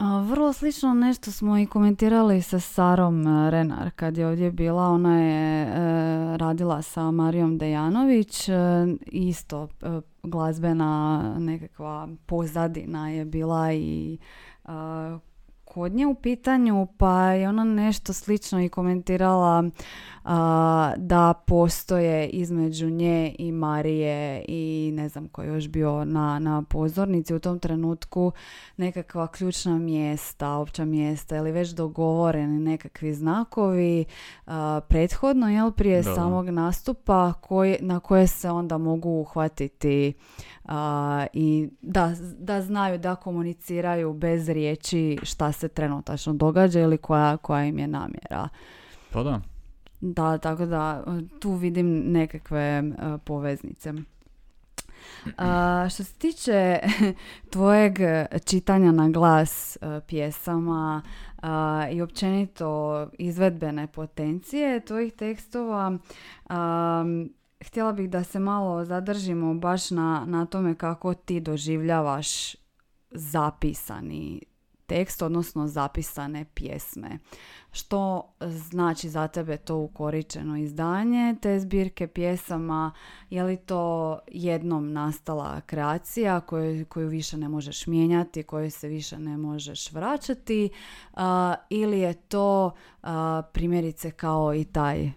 Vrlo 0.03 0.53
slično 0.53 0.95
nešto 0.95 1.33
smo 1.33 1.59
i 1.59 1.67
komentirali 1.67 2.43
sa 2.43 2.61
Sarom 2.61 3.27
e, 3.27 3.51
Renar 3.51 3.91
kad 3.91 4.17
je 4.17 4.27
ovdje 4.27 4.51
bila. 4.51 4.89
Ona 4.89 5.21
je 5.21 5.63
e, 5.63 6.37
radila 6.37 6.83
sa 6.83 7.11
Marijom 7.11 7.59
Dejanović. 7.59 8.49
E, 8.49 8.55
isto 9.07 9.69
glazbena 10.23 11.23
nekakva 11.39 12.09
pozadina 12.27 13.11
je 13.11 13.25
bila 13.25 13.73
i 13.73 14.19
kod 15.65 15.93
nje 15.93 16.07
u 16.07 16.15
pitanju, 16.15 16.87
pa 16.97 17.23
je 17.23 17.49
ona 17.49 17.65
nešto 17.65 18.13
slično 18.13 18.63
i 18.63 18.69
komentirala 18.69 19.65
da 20.97 21.35
postoje 21.47 22.29
između 22.29 22.91
nje 22.91 23.35
i 23.39 23.53
Marije 23.53 24.45
i 24.49 24.91
ne 24.95 25.09
znam 25.09 25.29
ko 25.29 25.43
je 25.43 25.49
još 25.49 25.69
bio 25.69 26.05
na, 26.05 26.39
na 26.39 26.63
pozornici 26.63 27.35
u 27.35 27.39
tom 27.39 27.59
trenutku 27.59 28.33
nekakva 28.77 29.27
ključna 29.27 29.79
mjesta, 29.79 30.51
opća 30.51 30.85
mjesta 30.85 31.37
ili 31.37 31.53
već 31.53 31.71
dogovoreni 31.71 32.61
nekakvi 32.61 33.15
znakovi 33.15 34.05
prethodno, 34.89 35.51
jel, 35.51 35.71
prije 35.71 36.03
samog 36.03 36.49
nastupa 36.49 37.33
koji, 37.33 37.77
na 37.81 38.01
koje 38.01 38.27
se 38.27 38.51
onda 38.51 38.79
mogu 38.79 39.11
uhvatiti 39.11 40.13
i 41.33 41.69
da, 41.83 42.15
da 42.39 42.63
znaju 42.63 42.99
da 42.99 43.15
komuniciraju 43.15 44.13
bez 44.13 44.49
riječi 44.49 45.19
šta 45.23 45.53
se 45.53 45.69
trenutačno 45.69 46.33
događa 46.33 46.81
ili 46.81 46.99
koja, 46.99 47.37
koja 47.37 47.65
im 47.65 47.79
je 47.79 47.87
namjera. 47.87 48.49
Pa 49.13 49.23
da. 49.23 49.52
Da, 50.05 50.39
tako 50.39 50.67
da 50.67 51.05
tu 51.41 51.55
vidim 51.55 52.13
nekakve 52.13 52.83
poveznice. 53.25 53.93
što 55.91 56.05
se 56.05 56.15
tiče 56.15 56.79
tvojeg 57.53 57.99
čitanja 58.45 58.93
na 58.93 59.09
glas 59.09 59.79
pjesama 60.07 61.03
i 61.93 62.03
općenito 62.03 63.07
izvedbene 63.19 63.87
potencije 63.87 64.81
tvojih 64.81 65.13
tekstova, 65.13 65.99
htjela 67.67 67.93
bih 67.93 68.11
da 68.11 68.25
se 68.25 68.39
malo 68.39 68.85
zadržimo 68.85 69.55
baš 69.55 69.91
na, 69.91 70.25
na 70.27 70.47
tome 70.47 70.75
kako 70.75 71.15
ti 71.15 71.41
doživljavaš 71.41 72.57
zapisani 73.11 74.43
tekst, 74.87 75.23
odnosno 75.23 75.67
zapisane 75.67 76.45
pjesme. 76.55 77.19
Što 77.73 78.29
znači 78.47 79.09
za 79.09 79.29
tebe 79.29 79.57
to 79.57 79.77
ukoričeno 79.77 80.57
izdanje 80.57 81.35
te 81.43 81.61
zbirke 81.61 82.07
pjesama? 82.07 82.93
Je 83.31 83.43
li 83.43 83.57
to 83.57 84.19
jednom 84.29 84.93
nastala 84.93 85.61
kreacija 85.61 86.41
koju, 86.41 86.87
koju 86.87 87.09
više 87.09 87.37
ne 87.37 87.49
možeš 87.49 87.87
mijenjati, 87.87 88.43
koju 88.43 88.71
se 88.71 88.89
više 88.89 89.19
ne 89.19 89.37
možeš 89.37 89.93
vraćati? 89.93 90.71
ili 91.71 92.01
je 92.01 92.15
to 92.15 92.71
primjerice 93.53 94.11
kao 94.11 94.55
i 94.55 94.65
taj 94.65 95.11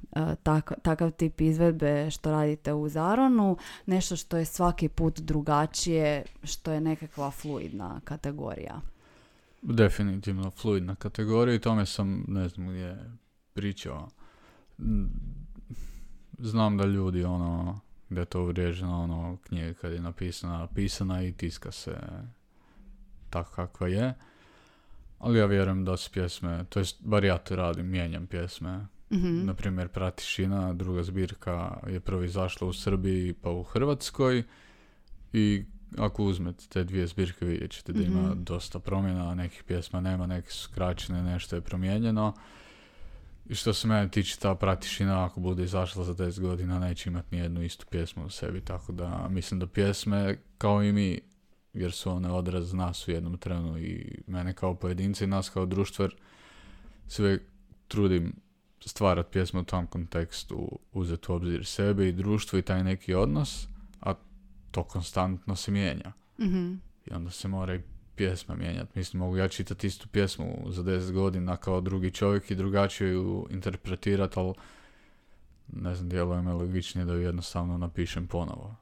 takav 0.81 1.12
tip 1.12 1.41
izvedbe 1.41 2.12
što 2.12 2.31
radite 2.31 2.74
u 2.74 2.89
Zaronu, 2.89 3.57
nešto 3.85 4.15
što 4.15 4.38
je 4.38 4.45
svaki 4.45 4.89
put 4.89 5.19
drugačije, 5.19 6.24
što 6.43 6.71
je 6.71 6.81
nekakva 6.81 7.31
fluidna 7.31 8.01
kategorija? 8.03 8.94
Definitivno 9.67 10.51
fluidna 10.51 10.95
kategorija 10.95 11.55
i 11.55 11.60
tome 11.60 11.86
sam, 11.86 12.25
ne 12.27 12.50
znam 12.50 12.67
gdje, 12.67 13.12
pričao. 13.53 14.10
Znam 16.38 16.77
da 16.77 16.86
ljudi, 16.86 17.24
ono, 17.24 17.79
gdje 18.10 18.22
je 18.22 18.25
to 18.25 18.41
uvriježeno, 18.41 19.03
ono, 19.03 19.38
knjiga 19.43 19.74
kad 19.74 19.91
je 19.91 20.01
napisana, 20.01 20.67
pisana 20.67 21.24
i 21.24 21.31
tiska 21.31 21.72
se 21.72 21.98
tako 23.29 23.51
kakva 23.51 23.88
je. 23.88 24.13
Ali 25.19 25.39
ja 25.39 25.45
vjerujem 25.45 25.86
da 25.86 25.98
su 25.98 26.12
pjesme, 26.12 26.65
to 26.69 26.79
jest, 26.79 26.98
bar 27.03 27.24
ja 27.24 27.38
to 27.38 27.55
radim, 27.55 27.88
mijenjam 27.88 28.27
pjesme. 28.27 28.88
Mm-hmm. 29.12 29.45
Naprimjer, 29.45 29.88
Pratišina, 29.88 30.74
druga 30.74 31.03
zbirka 31.03 31.77
je 31.88 32.00
prvo 32.00 32.24
izašla 32.24 32.67
u 32.67 32.74
Srbiji 32.74 33.34
pa 33.34 33.50
u 33.50 33.63
Hrvatskoj 33.63 34.43
i 35.34 35.65
ako 35.97 36.23
uzmete 36.23 36.65
te 36.69 36.83
dvije 36.83 37.07
zbirke 37.07 37.45
vidjet 37.45 37.71
ćete 37.71 37.93
da 37.93 38.03
ima 38.03 38.21
mm 38.21 38.43
dosta 38.43 38.79
promjena, 38.79 39.35
nekih 39.35 39.63
pjesma 39.63 40.01
nema, 40.01 40.27
neke 40.27 40.51
su 40.51 40.63
skraćene, 40.63 41.23
nešto 41.23 41.55
je 41.55 41.61
promijenjeno. 41.61 42.33
I 43.49 43.55
što 43.55 43.73
se 43.73 43.87
mene 43.87 44.09
tiče, 44.09 44.37
ta 44.39 44.55
pratišina 44.55 45.25
ako 45.25 45.39
bude 45.39 45.63
izašla 45.63 46.03
za 46.03 46.13
10 46.13 46.39
godina 46.39 46.79
neće 46.79 47.09
imati 47.09 47.35
ni 47.35 47.41
jednu 47.41 47.63
istu 47.63 47.85
pjesmu 47.89 48.25
u 48.25 48.29
sebi, 48.29 48.61
tako 48.61 48.91
da 48.91 49.27
mislim 49.29 49.59
da 49.59 49.67
pjesme 49.67 50.37
kao 50.57 50.83
i 50.83 50.91
mi, 50.91 51.19
jer 51.73 51.91
su 51.91 52.11
one 52.11 52.31
odraz 52.31 52.73
nas 52.73 53.07
u 53.07 53.11
jednom 53.11 53.37
trenu 53.37 53.77
i 53.77 54.21
mene 54.27 54.53
kao 54.53 54.75
pojedinca 54.75 55.23
i 55.23 55.27
nas 55.27 55.49
kao 55.49 55.65
društvo, 55.65 56.03
jer 56.03 56.15
sve 57.07 57.39
trudim 57.87 58.33
stvarati 58.85 59.31
pjesmu 59.31 59.59
u 59.59 59.63
tom 59.63 59.87
kontekstu, 59.87 60.79
uzeti 60.93 61.31
u 61.31 61.35
obzir 61.35 61.65
sebe 61.65 62.09
i 62.09 62.13
društvo 62.13 62.59
i 62.59 62.61
taj 62.61 62.83
neki 62.83 63.13
odnos, 63.13 63.67
to 64.75 64.84
konstantno 64.84 65.55
se 65.55 65.72
mijenja. 65.72 66.12
mm 66.39 66.74
I 67.05 67.13
onda 67.13 67.32
se 67.32 67.48
mora 67.48 67.75
i 67.75 67.82
pjesma 68.15 68.55
mijenjati. 68.55 68.91
Mislim, 68.96 69.20
mogu 69.20 69.38
ja 69.38 69.48
čitati 69.48 69.88
istu 69.88 70.08
pjesmu 70.08 70.46
za 70.70 70.84
10 70.84 71.12
godina 71.12 71.58
kao 71.58 71.82
drugi 71.82 72.12
čovjek 72.12 72.51
i 72.51 72.55
drugačije 72.55 73.12
ju 73.12 73.48
interpretirati, 73.50 74.39
ali 74.39 74.53
ne 75.74 75.96
znam, 75.96 76.10
djeluje 76.10 76.41
me 76.41 76.53
logičnije 76.53 77.05
da 77.05 77.13
ju 77.13 77.22
jednostavno 77.22 77.77
napišem 77.77 78.27
ponovo. 78.27 78.75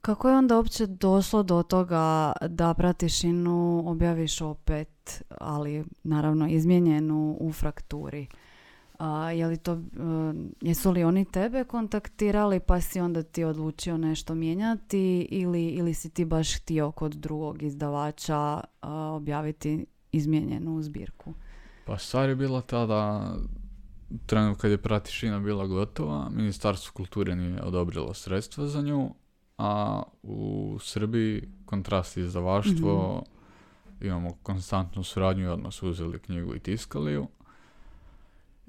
Kako 0.00 0.28
je 0.28 0.36
onda 0.36 0.56
uopće 0.56 0.86
došlo 0.86 1.42
do 1.42 1.62
toga 1.62 2.32
da 2.48 2.74
pratišinu 2.74 3.82
objaviš 3.86 4.40
opet, 4.40 5.22
ali 5.28 5.84
naravno 6.02 6.48
izmijenjenu 6.48 7.36
u 7.40 7.52
frakturi? 7.52 8.26
A, 8.98 9.30
je 9.30 9.46
li 9.46 9.56
to, 9.56 9.72
e, 9.72 9.78
jesu 10.60 10.90
li 10.90 11.04
oni 11.04 11.24
tebe 11.24 11.64
kontaktirali 11.64 12.60
pa 12.60 12.80
si 12.80 13.00
onda 13.00 13.22
ti 13.22 13.44
odlučio 13.44 13.96
nešto 13.96 14.34
mijenjati 14.34 15.28
ili, 15.30 15.66
ili 15.66 15.94
si 15.94 16.10
ti 16.10 16.24
baš 16.24 16.56
htio 16.56 16.90
kod 16.90 17.12
drugog 17.14 17.62
izdavača 17.62 18.60
objaviti 19.16 19.86
izmijenjenu 20.12 20.82
zbirku? 20.82 21.34
Pa 21.86 21.98
stvar 21.98 22.28
je 22.28 22.36
bila 22.36 22.60
tada, 22.60 23.34
trenutno 24.26 24.60
kad 24.60 24.70
je 24.70 24.78
pratišina 24.78 25.40
bila 25.40 25.66
gotova, 25.66 26.30
Ministarstvo 26.30 26.92
kulture 26.94 27.36
nije 27.36 27.62
odobrilo 27.62 28.14
sredstva 28.14 28.66
za 28.66 28.82
nju, 28.82 29.10
a 29.58 30.02
u 30.22 30.76
Srbiji 30.80 31.48
kontrast 31.64 32.16
izdavaštvo 32.16 33.16
mm-hmm. 33.16 34.06
imamo 34.06 34.30
konstantnu 34.42 35.02
suradnju 35.02 35.44
i 35.44 35.48
odmah 35.48 35.72
su 35.72 35.88
uzeli 35.88 36.18
knjigu 36.18 36.54
i 36.54 36.60
tiskali 36.60 37.12
ju. 37.12 37.26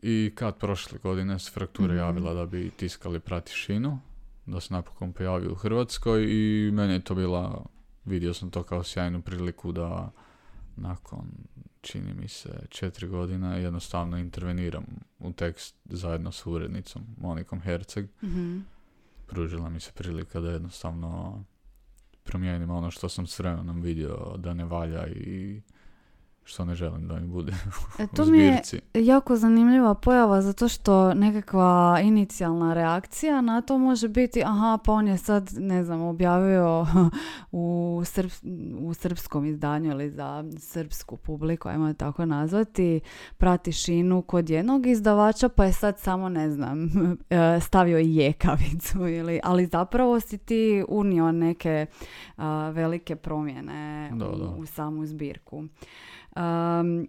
I 0.07 0.31
kad 0.35 0.57
prošle 0.57 0.99
godine 1.03 1.39
se 1.39 1.51
Fraktura 1.51 1.93
mm 1.93 1.97
javila 1.97 2.33
da 2.33 2.45
bi 2.45 2.69
tiskali 2.69 3.19
Pratišinu, 3.19 3.99
da 4.45 4.59
se 4.59 4.73
napokon 4.73 5.13
pojavi 5.13 5.47
u 5.47 5.55
Hrvatskoj 5.55 6.25
i 6.29 6.71
meni 6.71 6.93
je 6.93 6.99
to 6.99 7.15
bila, 7.15 7.65
vidio 8.05 8.33
sam 8.33 8.49
to 8.49 8.63
kao 8.63 8.83
sjajnu 8.83 9.21
priliku 9.21 9.71
da 9.71 10.11
nakon, 10.75 11.31
čini 11.81 12.13
mi 12.13 12.27
se, 12.27 12.49
četiri 12.69 13.07
godina 13.07 13.55
jednostavno 13.55 14.17
interveniram 14.17 14.85
u 15.19 15.33
tekst 15.33 15.75
zajedno 15.85 16.31
s 16.31 16.45
urednicom 16.45 17.03
Monikom 17.17 17.61
Herceg. 17.61 18.05
mm 18.23 18.59
Pružila 19.27 19.69
mi 19.69 19.79
se 19.79 19.91
prilika 19.95 20.39
da 20.39 20.51
jednostavno 20.51 21.43
promijenim 22.23 22.69
ono 22.69 22.91
što 22.91 23.09
sam 23.09 23.27
s 23.27 23.39
vremenom 23.39 23.81
vidio 23.81 24.35
da 24.37 24.53
ne 24.53 24.65
valja 24.65 25.07
i 25.07 25.61
što 26.47 26.65
ne 26.65 26.75
želim 26.75 27.07
da 27.07 27.19
mi 27.19 27.27
bude 27.27 27.53
e, 27.99 28.07
to 28.15 28.25
mi 28.25 28.39
je 28.39 28.61
jako 28.93 29.35
zanimljiva 29.35 29.93
pojava 29.93 30.41
zato 30.41 30.67
što 30.67 31.13
nekakva 31.13 31.99
inicijalna 32.03 32.73
reakcija 32.73 33.41
na 33.41 33.61
to 33.61 33.77
može 33.77 34.07
biti 34.07 34.43
aha 34.45 34.79
pa 34.85 34.91
on 34.91 35.07
je 35.07 35.17
sad 35.17 35.49
ne 35.57 35.83
znam 35.83 36.01
objavio 36.01 36.85
u, 37.51 38.01
u 38.79 38.93
srpskom 38.93 39.45
izdanju 39.45 39.91
ili 39.91 40.09
za 40.09 40.43
srpsku 40.57 41.17
publiku 41.17 41.69
ajmo 41.69 41.93
tako 41.93 42.25
nazvati 42.25 42.99
prati 43.37 43.71
šinu 43.71 44.21
kod 44.21 44.49
jednog 44.49 44.87
izdavača 44.87 45.49
pa 45.49 45.65
je 45.65 45.73
sad 45.73 45.99
samo 45.99 46.29
ne 46.29 46.51
znam 46.51 46.83
e, 47.29 47.59
stavio 47.59 47.99
i 47.99 48.15
jekavicu 48.15 49.07
ili 49.07 49.39
ali 49.43 49.65
zapravo 49.65 50.19
si 50.19 50.37
ti 50.37 50.85
unio 50.87 51.31
neke 51.31 51.85
velike 52.73 53.15
promjene 53.15 54.11
u, 54.55 54.61
u 54.61 54.65
samu 54.65 55.05
zbirku 55.05 55.63
Um, 56.35 57.07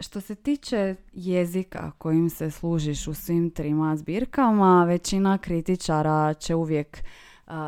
što 0.00 0.20
se 0.20 0.34
tiče 0.34 0.94
jezika 1.12 1.90
kojim 1.98 2.30
se 2.30 2.50
služiš 2.50 3.06
u 3.06 3.14
svim 3.14 3.50
trima 3.50 3.96
zbirkama, 3.96 4.84
većina 4.84 5.38
kritičara 5.38 6.34
će 6.34 6.54
uvijek 6.54 7.04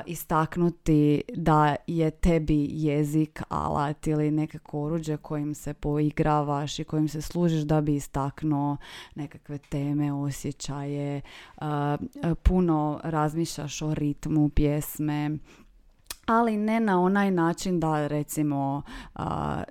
istaknuti 0.06 1.22
da 1.34 1.76
je 1.86 2.10
tebi 2.10 2.68
jezik 2.70 3.42
alat 3.48 4.06
ili 4.06 4.30
nekako 4.30 4.82
oruđe 4.82 5.16
kojim 5.16 5.54
se 5.54 5.74
poigravaš 5.74 6.78
i 6.78 6.84
kojim 6.84 7.08
se 7.08 7.22
služiš 7.22 7.62
da 7.62 7.80
bi 7.80 7.94
istaknuo 7.94 8.76
nekakve 9.14 9.58
teme, 9.58 10.12
osjećaje, 10.12 11.20
puno 12.42 13.00
razmišljaš 13.04 13.82
o 13.82 13.94
ritmu 13.94 14.48
pjesme, 14.48 15.38
ali 16.30 16.56
ne 16.56 16.80
na 16.80 17.00
onaj 17.00 17.30
način 17.30 17.80
da 17.80 18.06
recimo 18.06 18.82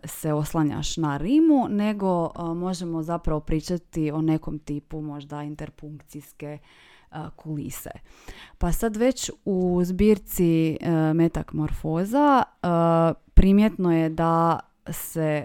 se 0.05 0.33
oslanjaš 0.33 0.97
na 0.97 1.17
rimu, 1.17 1.67
nego 1.69 2.31
možemo 2.55 3.03
zapravo 3.03 3.39
pričati 3.39 4.11
o 4.11 4.21
nekom 4.21 4.59
tipu 4.59 5.01
možda 5.01 5.43
interpunkcijske 5.43 6.57
kulise. 7.35 7.89
Pa 8.57 8.71
sad 8.71 8.95
već 8.95 9.31
u 9.45 9.81
zbirci 9.83 10.77
e, 10.81 11.13
metakmorfoza 11.13 12.43
primjetno 13.33 13.97
je 13.97 14.09
da 14.09 14.59
se 14.91 15.43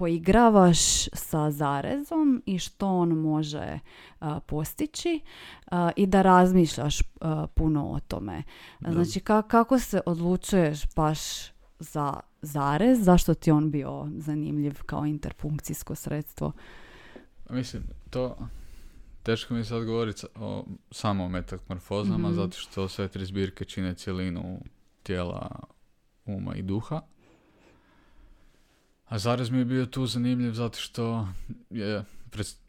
poigravaš 0.00 1.08
sa 1.12 1.50
zarezom 1.50 2.42
i 2.46 2.58
što 2.58 2.88
on 2.88 3.08
može 3.08 3.78
postići 4.46 5.20
i 5.96 6.06
da 6.06 6.22
razmišljaš 6.22 6.98
puno 7.54 7.90
o 7.90 8.00
tome. 8.00 8.42
Znači 8.80 9.20
kako 9.20 9.78
se 9.78 10.00
odlučuješ 10.06 10.94
baš 10.96 11.18
za 11.78 12.20
zarez, 12.42 13.04
zašto 13.04 13.34
ti 13.34 13.50
on 13.50 13.70
bio 13.70 14.08
zanimljiv 14.16 14.82
kao 14.86 15.06
interpunkcijsko 15.06 15.94
sredstvo? 15.94 16.52
Mislim, 17.50 17.82
to 18.10 18.36
teško 19.22 19.54
mi 19.54 19.64
sad 19.64 19.84
govoriti 19.84 20.26
o 20.34 20.64
samo 20.90 21.28
metakmorfozama, 21.28 22.28
mm 22.28 22.34
zato 22.34 22.56
što 22.58 22.88
sve 22.88 23.08
tri 23.08 23.24
zbirke 23.24 23.64
čine 23.64 23.94
cjelinu 23.94 24.60
tijela, 25.02 25.50
uma 26.26 26.54
i 26.54 26.62
duha. 26.62 27.00
A 29.10 29.18
zarez 29.18 29.50
mi 29.50 29.58
je 29.58 29.64
bio 29.64 29.86
tu 29.86 30.06
zanimljiv 30.06 30.52
zato 30.52 30.78
što 30.78 31.28
je 31.70 32.04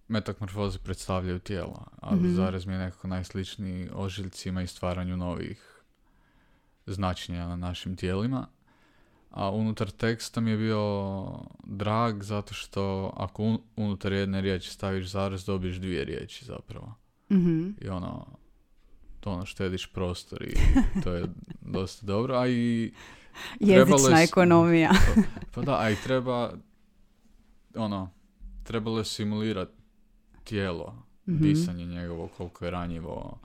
metakmorfoze 0.07 0.79
predstavljaju 0.79 1.39
tijela, 1.39 1.87
ali 1.99 2.19
mm 2.19 2.35
zarez 2.35 2.65
mi 2.65 2.73
je 2.73 2.79
nekako 2.79 3.07
najsličniji 3.07 3.89
ožiljcima 3.93 4.61
i 4.61 4.67
stvaranju 4.67 5.17
novih 5.17 5.81
značenja 6.85 7.47
na 7.47 7.55
našim 7.55 7.95
tijelima. 7.95 8.47
A 9.29 9.51
unutar 9.51 9.89
teksta 9.89 10.41
mi 10.41 10.51
je 10.51 10.57
bio 10.57 11.25
drag 11.63 12.23
zato 12.23 12.53
što 12.53 13.13
ako 13.17 13.57
unutar 13.75 14.13
jedne 14.13 14.41
riječi 14.41 14.69
staviš 14.69 15.07
zarez, 15.07 15.45
dobiješ 15.45 15.77
dvije 15.77 16.05
riječi 16.05 16.45
zapravo. 16.45 16.95
mm 17.29 17.75
I 17.81 17.89
ono, 17.89 18.27
to 19.19 19.31
ono 19.31 19.45
štediš 19.45 19.87
prostor 19.93 20.43
i 20.43 20.55
to 21.03 21.13
je 21.13 21.25
dosta 21.61 22.05
dobro. 22.05 22.35
A 22.35 22.47
i 22.47 22.93
Jezična 23.59 24.21
ekonomija. 24.21 24.91
pa, 25.15 25.21
pa 25.55 25.61
da, 25.61 25.79
a 25.79 25.89
i 25.89 25.95
treba 26.03 26.53
ono, 27.75 28.09
trebalo 28.63 28.97
je 28.97 29.05
simulirati 29.05 29.81
tijelo, 30.43 30.95
mm 31.27 31.41
disanje 31.41 31.85
njegovo, 31.85 32.27
koliko 32.27 32.65
je 32.65 32.71
ranjivo, 32.71 33.39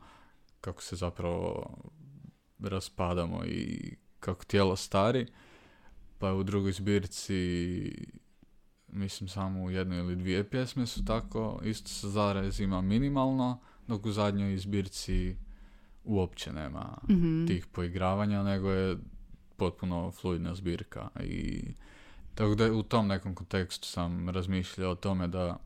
kako 0.60 0.82
se 0.82 0.96
zapravo 0.96 1.70
raspadamo 2.58 3.44
i 3.44 3.94
kako 4.20 4.44
tijelo 4.44 4.76
stari. 4.76 5.26
Pa 6.18 6.32
u 6.32 6.42
drugoj 6.42 6.72
zbirci, 6.72 7.92
mislim 8.88 9.28
samo 9.28 9.62
u 9.62 9.70
jednoj 9.70 9.98
ili 9.98 10.16
dvije 10.16 10.50
pjesme 10.50 10.86
su 10.86 11.04
tako, 11.04 11.60
isto 11.64 11.88
sa 11.88 12.08
zarezima 12.08 12.80
minimalno, 12.80 13.60
dok 13.86 14.06
u 14.06 14.12
zadnjoj 14.12 14.58
zbirci 14.58 15.36
uopće 16.04 16.52
nema 16.52 16.98
mm 17.08 17.46
tih 17.46 17.66
poigravanja, 17.66 18.42
nego 18.42 18.70
je 18.70 18.96
potpuno 19.56 20.10
fluidna 20.10 20.54
zbirka 20.54 21.08
i 21.20 21.64
tako 22.34 22.54
da 22.54 22.72
u 22.72 22.82
tom 22.82 23.06
nekom 23.06 23.34
kontekstu 23.34 23.88
sam 23.88 24.28
razmišljao 24.28 24.90
o 24.90 24.94
tome 24.94 25.28
da 25.28 25.58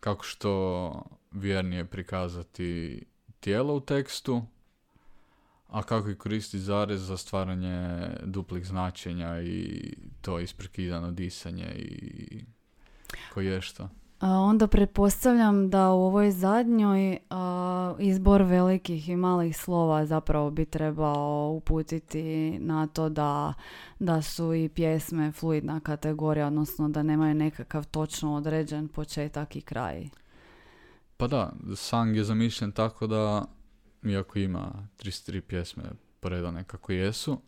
kako 0.00 0.24
što 0.24 1.02
vjernije 1.30 1.84
prikazati 1.84 3.02
tijelo 3.40 3.74
u 3.74 3.80
tekstu, 3.80 4.42
a 5.68 5.82
kako 5.82 6.10
i 6.10 6.18
koristiti 6.18 6.58
zarez 6.58 7.06
za 7.06 7.16
stvaranje 7.16 8.08
duplih 8.24 8.66
značenja 8.66 9.42
i 9.42 9.82
to 10.20 10.40
isprekidano 10.40 11.10
disanje 11.10 11.74
i 11.76 12.44
ko 13.34 13.40
je 13.40 13.60
što. 13.60 13.88
Onda 14.24 14.66
pretpostavljam 14.66 15.70
da 15.70 15.90
u 15.90 16.02
ovoj 16.02 16.30
zadnjoj 16.30 17.18
izbor 17.98 18.42
velikih 18.42 19.08
i 19.08 19.16
malih 19.16 19.56
slova 19.56 20.06
zapravo 20.06 20.50
bi 20.50 20.64
trebao 20.64 21.52
uputiti 21.56 22.58
na 22.58 22.86
to 22.86 23.08
da, 23.08 23.54
da 23.98 24.22
su 24.22 24.54
i 24.54 24.68
pjesme 24.68 25.32
fluidna 25.32 25.80
kategorija, 25.80 26.46
odnosno 26.46 26.88
da 26.88 27.02
nemaju 27.02 27.34
nekakav 27.34 27.86
točno 27.86 28.34
određen 28.34 28.88
početak 28.88 29.56
i 29.56 29.60
kraj. 29.60 30.08
Pa 31.16 31.26
da, 31.26 31.52
sang 31.76 32.16
je 32.16 32.24
zamišljen 32.24 32.72
tako 32.72 33.06
da, 33.06 33.44
iako 34.04 34.38
ima 34.38 34.88
33 34.98 35.40
pjesme 35.40 35.82
poredane 36.20 36.64
kako 36.64 36.92
jesu, 36.92 37.38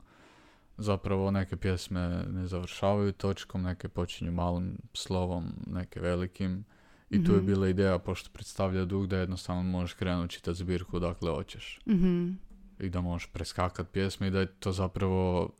zapravo 0.76 1.30
neke 1.30 1.56
pjesme 1.56 2.24
ne 2.30 2.46
završavaju 2.46 3.12
točkom, 3.12 3.62
neke 3.62 3.88
počinju 3.88 4.32
malim 4.32 4.78
slovom, 4.92 5.52
neke 5.66 6.00
velikim. 6.00 6.64
I 7.10 7.24
tu 7.24 7.32
je 7.32 7.38
mhm. 7.38 7.46
bila 7.46 7.68
ideja, 7.68 7.98
pošto 7.98 8.30
predstavlja 8.32 8.84
dug, 8.84 9.06
da 9.06 9.18
jednostavno 9.18 9.62
možeš 9.62 9.94
krenuti 9.94 10.34
čitati 10.34 10.58
zbirku 10.58 10.98
dakle 10.98 11.30
hoćeš. 11.30 11.80
mm 11.86 12.38
I 12.80 12.88
da 12.90 13.00
možeš 13.00 13.30
preskakat 13.32 13.90
pjesme 13.92 14.26
i 14.26 14.30
da 14.30 14.40
je 14.40 14.46
to 14.46 14.72
zapravo 14.72 15.50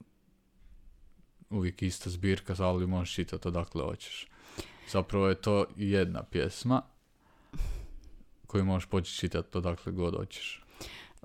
uvijek 1.51 1.83
ista 1.83 2.11
zbirka, 2.11 2.55
ali 2.59 2.87
možeš 2.87 3.15
čitati 3.15 3.49
odakle 3.49 3.83
hoćeš. 3.83 4.27
Zapravo 4.91 5.29
je 5.29 5.35
to 5.35 5.67
jedna 5.77 6.23
pjesma 6.23 6.83
koju 8.47 8.65
možeš 8.65 8.89
početi 8.89 9.19
čitati 9.19 9.59
odakle 9.59 9.93
god 9.93 10.17
hoćeš. 10.17 10.64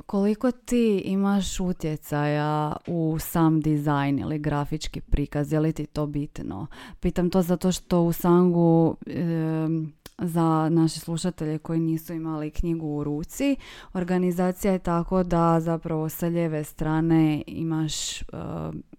Koliko 0.06 0.52
ti 0.52 1.02
imaš 1.06 1.60
utjecaja 1.60 2.76
u 2.88 3.18
sam 3.20 3.62
dizajn 3.62 4.20
ili 4.20 4.40
grafički 4.40 5.02
prikaz, 5.02 5.54
je 5.54 5.60
li 5.60 5.74
ti 5.74 5.86
to 5.86 6.08
bitno? 6.08 6.68
Pitam 7.00 7.30
to 7.30 7.42
zato 7.42 7.72
što 7.72 8.02
u 8.02 8.14
Sangu 8.14 8.98
za 10.18 10.70
naše 10.70 11.00
slušatelje 11.00 11.58
koji 11.58 11.80
nisu 11.80 12.14
imali 12.14 12.52
knjigu 12.52 12.88
u 12.88 13.04
ruci, 13.04 13.56
organizacija 13.94 14.74
je 14.74 14.80
tako 14.80 15.24
da 15.24 15.60
zapravo 15.60 16.10
sa 16.10 16.28
lijeve 16.28 16.64
strane 16.64 17.44
imaš 17.48 18.24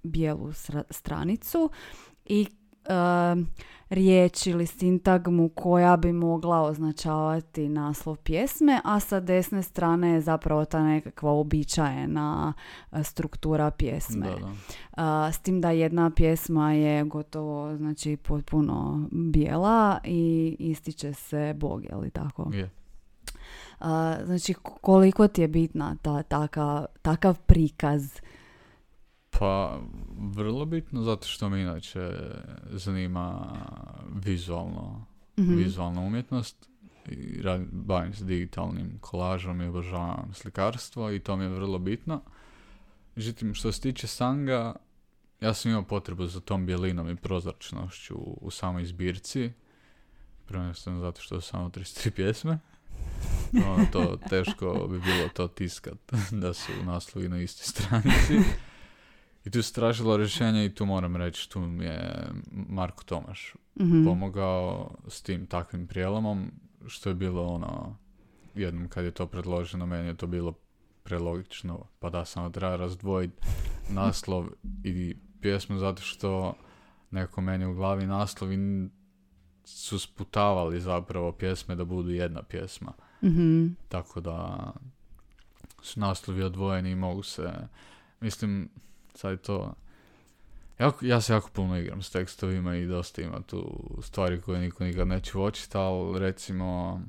bijelu 0.02 0.52
stranicu 0.90 1.70
i 2.24 2.46
riječ 3.90 4.46
ili 4.46 4.66
sintagmu 4.66 5.48
koja 5.48 5.96
bi 5.96 6.12
mogla 6.12 6.60
označavati 6.60 7.68
naslov 7.68 8.16
pjesme, 8.16 8.80
a 8.84 9.00
sa 9.00 9.20
desne 9.20 9.62
strane 9.62 10.10
je 10.10 10.20
zapravo 10.20 10.64
ta 10.64 10.82
nekakva 10.82 11.32
običajena 11.32 12.52
struktura 13.02 13.70
pjesme. 13.70 14.26
s 15.32 15.38
tim 15.38 15.60
da 15.60 15.70
jedna 15.70 16.10
pjesma 16.10 16.72
je 16.72 17.04
gotovo 17.04 17.76
znači 17.76 18.16
potpuno 18.16 19.08
bijela 19.10 19.98
i 20.04 20.56
ističe 20.58 21.12
se 21.14 21.54
Bog, 21.56 21.84
je 21.84 21.96
li 21.96 22.10
tako? 22.10 22.42
Yeah. 22.44 22.68
znači 24.24 24.54
koliko 24.80 25.28
ti 25.28 25.40
je 25.40 25.48
bitna 25.48 25.96
ta, 26.02 26.22
takav 27.02 27.38
prikaz 27.46 28.20
pa, 29.30 29.80
vrlo 30.18 30.64
bitno, 30.64 31.02
zato 31.02 31.26
što 31.26 31.48
me 31.48 31.60
inače 31.60 32.10
zanima 32.70 33.56
vizualno, 34.24 35.06
mm 35.38 35.56
vizualna 35.56 36.00
umjetnost. 36.00 36.70
I 37.06 37.42
bavim 37.72 38.14
se 38.14 38.24
digitalnim 38.24 38.98
kolažom 39.00 39.62
i 39.62 39.66
obožavam 39.66 40.30
slikarstvo 40.34 41.10
i 41.12 41.20
to 41.20 41.36
mi 41.36 41.44
je 41.44 41.48
vrlo 41.48 41.78
bitno. 41.78 42.22
Međutim, 43.16 43.54
što 43.54 43.72
se 43.72 43.80
tiče 43.80 44.06
sanga, 44.06 44.76
ja 45.40 45.54
sam 45.54 45.70
imao 45.70 45.82
potrebu 45.82 46.26
za 46.26 46.40
tom 46.40 46.66
bjelinom 46.66 47.10
i 47.10 47.16
prozračnošću 47.16 48.14
u 48.16 48.50
samoj 48.50 48.84
zbirci. 48.84 49.52
Prvenstveno 50.46 51.00
zato 51.00 51.20
što 51.20 51.40
su 51.40 51.48
samo 51.48 51.68
33 51.68 52.10
pjesme. 52.10 52.58
Ono, 53.66 53.86
to 53.92 54.18
teško 54.30 54.86
bi 54.90 55.00
bilo 55.00 55.28
to 55.34 55.48
tiskat 55.48 55.98
da 56.42 56.54
su 56.54 56.72
naslovi 56.84 57.28
na 57.28 57.40
istoj 57.40 57.64
stranici. 57.64 58.38
I 59.50 59.52
tu 59.52 59.62
se 59.62 59.72
tražilo 59.72 60.16
rješenje 60.16 60.64
i 60.64 60.74
tu 60.74 60.86
moram 60.86 61.16
reći, 61.16 61.50
tu 61.50 61.60
mi 61.60 61.84
je 61.84 62.28
Marko 62.52 63.04
Tomaš 63.04 63.54
mm 63.80 64.04
pomogao 64.04 64.90
s 65.08 65.22
tim 65.22 65.46
takvim 65.46 65.86
prijelomom, 65.86 66.50
što 66.86 67.08
je 67.08 67.14
bilo 67.14 67.46
ono, 67.46 67.96
jednom 68.54 68.88
kad 68.88 69.04
je 69.04 69.10
to 69.10 69.26
predloženo, 69.26 69.86
meni 69.86 70.08
je 70.08 70.16
to 70.16 70.26
bilo 70.26 70.54
prelogično, 71.02 71.86
pa 71.98 72.10
da 72.10 72.24
samo 72.24 72.50
treba 72.50 72.76
razdvojiti 72.76 73.46
naslov 73.90 74.46
i 74.84 75.16
pjesmu 75.40 75.78
zato 75.78 76.02
što 76.02 76.54
neko 77.10 77.40
meni 77.40 77.64
u 77.64 77.74
glavi 77.74 78.06
naslovi 78.06 78.88
su 79.64 79.98
sputavali 79.98 80.80
zapravo 80.80 81.32
pjesme 81.32 81.74
da 81.74 81.84
budu 81.84 82.10
jedna 82.10 82.42
pjesma. 82.42 82.92
mm 83.22 83.66
Tako 83.88 84.20
da 84.20 84.70
su 85.82 86.00
naslovi 86.00 86.42
odvojeni 86.42 86.90
i 86.90 86.96
mogu 86.96 87.22
se, 87.22 87.52
mislim, 88.20 88.68
sad 89.14 89.30
je 89.30 89.36
to... 89.36 89.74
Jako, 90.78 91.06
ja 91.06 91.20
se 91.20 91.32
jako 91.32 91.50
puno 91.52 91.78
igram 91.78 92.02
s 92.02 92.10
tekstovima 92.10 92.76
i 92.76 92.86
dosta 92.86 93.22
ima 93.22 93.40
tu 93.40 93.90
stvari 94.02 94.40
koje 94.40 94.60
niko 94.60 94.84
nikad 94.84 95.08
neće 95.08 95.38
uočiti, 95.38 95.76
ali 95.76 96.18
recimo 96.18 97.00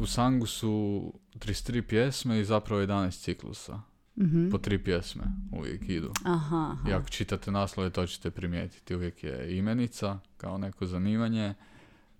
u 0.00 0.06
Sangu 0.06 0.46
su 0.46 1.04
33 1.34 1.82
pjesme 1.82 2.40
i 2.40 2.44
zapravo 2.44 2.82
11 2.82 3.22
ciklusa. 3.22 3.80
mm 4.16 4.50
Po 4.50 4.58
tri 4.58 4.84
pjesme 4.84 5.22
uvijek 5.52 5.88
idu. 5.88 6.12
Aha, 6.24 6.76
I 6.88 6.92
ako 6.92 7.08
čitate 7.08 7.50
naslove, 7.50 7.90
to 7.90 8.06
ćete 8.06 8.30
primijetiti. 8.30 8.94
Uvijek 8.94 9.24
je 9.24 9.58
imenica, 9.58 10.18
kao 10.36 10.58
neko 10.58 10.86
zanimanje, 10.86 11.54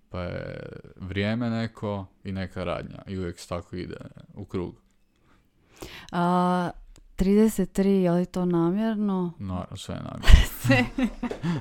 pa 0.09 0.21
je 0.21 0.63
vrijeme 0.95 1.49
neko 1.49 2.05
i 2.23 2.31
neka 2.31 2.63
radnja. 2.63 3.01
I 3.07 3.17
uvijek 3.17 3.39
se 3.39 3.47
tako 3.47 3.75
ide 3.75 3.97
u 4.33 4.45
krug. 4.45 4.75
A, 6.11 6.69
33, 7.17 7.87
je 7.87 8.11
li 8.11 8.25
to 8.25 8.45
namjerno? 8.45 9.33
No, 9.39 9.65
sve 9.75 9.95
je 9.95 10.01
namjerno. 10.01 10.27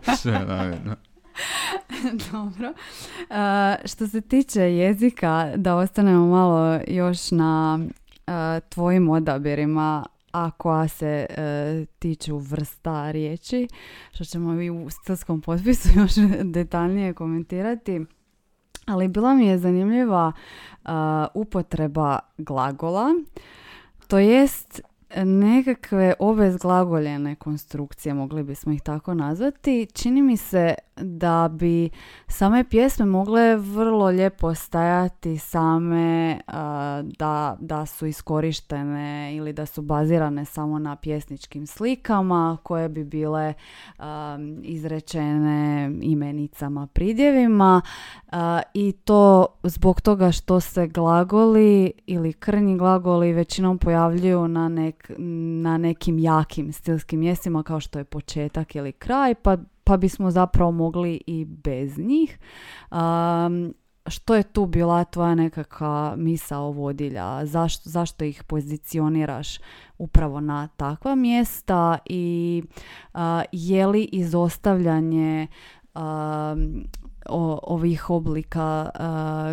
sve 0.21 0.33
je 0.33 0.47
namjerno. 0.47 0.97
Dobro. 2.33 2.73
što 3.85 4.07
se 4.07 4.21
tiče 4.21 4.61
jezika, 4.61 5.53
da 5.57 5.77
ostanemo 5.77 6.27
malo 6.27 6.81
još 6.89 7.31
na 7.31 7.79
tvojim 8.69 9.09
odabirima, 9.09 10.07
a 10.33 10.51
koja 10.51 10.89
se 10.89 11.27
uh, 11.31 11.89
tiču 11.99 12.39
vrsta 12.39 13.11
riječi, 13.11 13.69
što 14.13 14.25
ćemo 14.25 14.63
i 14.63 14.71
u 14.71 14.91
stilskom 14.91 15.41
potpisu 15.41 15.89
još 16.01 16.13
detaljnije 16.43 17.15
komentirati. 17.15 18.01
Ali 18.87 19.09
bila 19.09 19.35
mi 19.35 19.47
je 19.47 19.59
zanimljiva 19.59 20.33
upotreba 21.35 22.19
glagola 22.39 23.15
to 24.11 24.19
jest 24.19 24.81
nekakve 25.25 26.15
obezglagoljene 26.19 27.35
konstrukcije, 27.35 28.15
mogli 28.15 28.43
bismo 28.43 28.73
ih 28.73 28.83
tako 28.83 29.15
nazvati. 29.15 29.87
Čini 29.93 30.23
mi 30.23 30.37
se 30.37 30.75
da 31.01 31.49
bi 31.53 31.91
same 32.29 32.65
pjesme 32.65 33.07
mogle 33.07 33.57
vrlo 33.57 34.07
lijepo 34.07 34.55
stajati 34.55 35.39
same 35.39 36.41
da, 37.19 37.57
da 37.61 37.87
su 37.87 38.07
iskorištene 38.07 39.37
ili 39.37 39.53
da 39.53 39.67
su 39.67 39.83
bazirane 39.83 40.45
samo 40.45 40.79
na 40.79 40.97
pjesničkim 40.97 41.67
slikama 41.67 42.59
koje 42.63 42.89
bi 42.89 43.05
bile 43.05 43.55
izrečene 44.63 45.93
imenicama, 46.03 46.87
pridjevima 46.87 47.81
i 48.75 48.93
to 48.93 49.47
zbog 49.63 50.01
toga 50.01 50.33
što 50.33 50.61
se 50.61 50.87
glagoli 50.87 51.93
ili 52.07 52.33
krnji 52.33 52.79
glagoli 52.79 53.33
većinom 53.33 53.79
pojavljuju 53.79 54.49
na, 54.49 54.69
nek, 54.69 55.11
na 55.63 55.79
nekim 55.79 56.19
jakim 56.19 56.73
stilskim 56.73 57.21
mjestima 57.21 57.63
kao 57.63 57.81
što 57.81 57.99
je 57.99 58.05
početak 58.05 58.75
ili 58.75 58.93
kraj 58.93 59.35
pa 59.35 59.57
pa 59.91 59.97
bismo 59.97 60.31
zapravo 60.31 60.71
mogli 60.71 61.21
i 61.27 61.45
bez 61.45 61.99
njih. 61.99 62.39
Um, 62.91 63.75
što 64.07 64.35
je 64.35 64.43
tu 64.43 64.67
bila 64.67 65.05
tvoja 65.05 65.35
nekakva 65.35 66.15
misao 66.17 66.71
vodilja? 66.71 67.47
Zašto, 67.47 67.91
zašto 67.91 68.25
ih 68.25 68.45
pozicioniraš 68.45 69.59
upravo 69.99 70.41
na 70.41 70.69
takva 70.69 71.15
mjesta 71.15 71.99
i 72.07 72.63
uh, 73.15 73.21
je 73.53 73.87
li 73.87 74.09
izostavljanje 74.13 75.47
ovih 77.63 78.11
oblika 78.11 78.91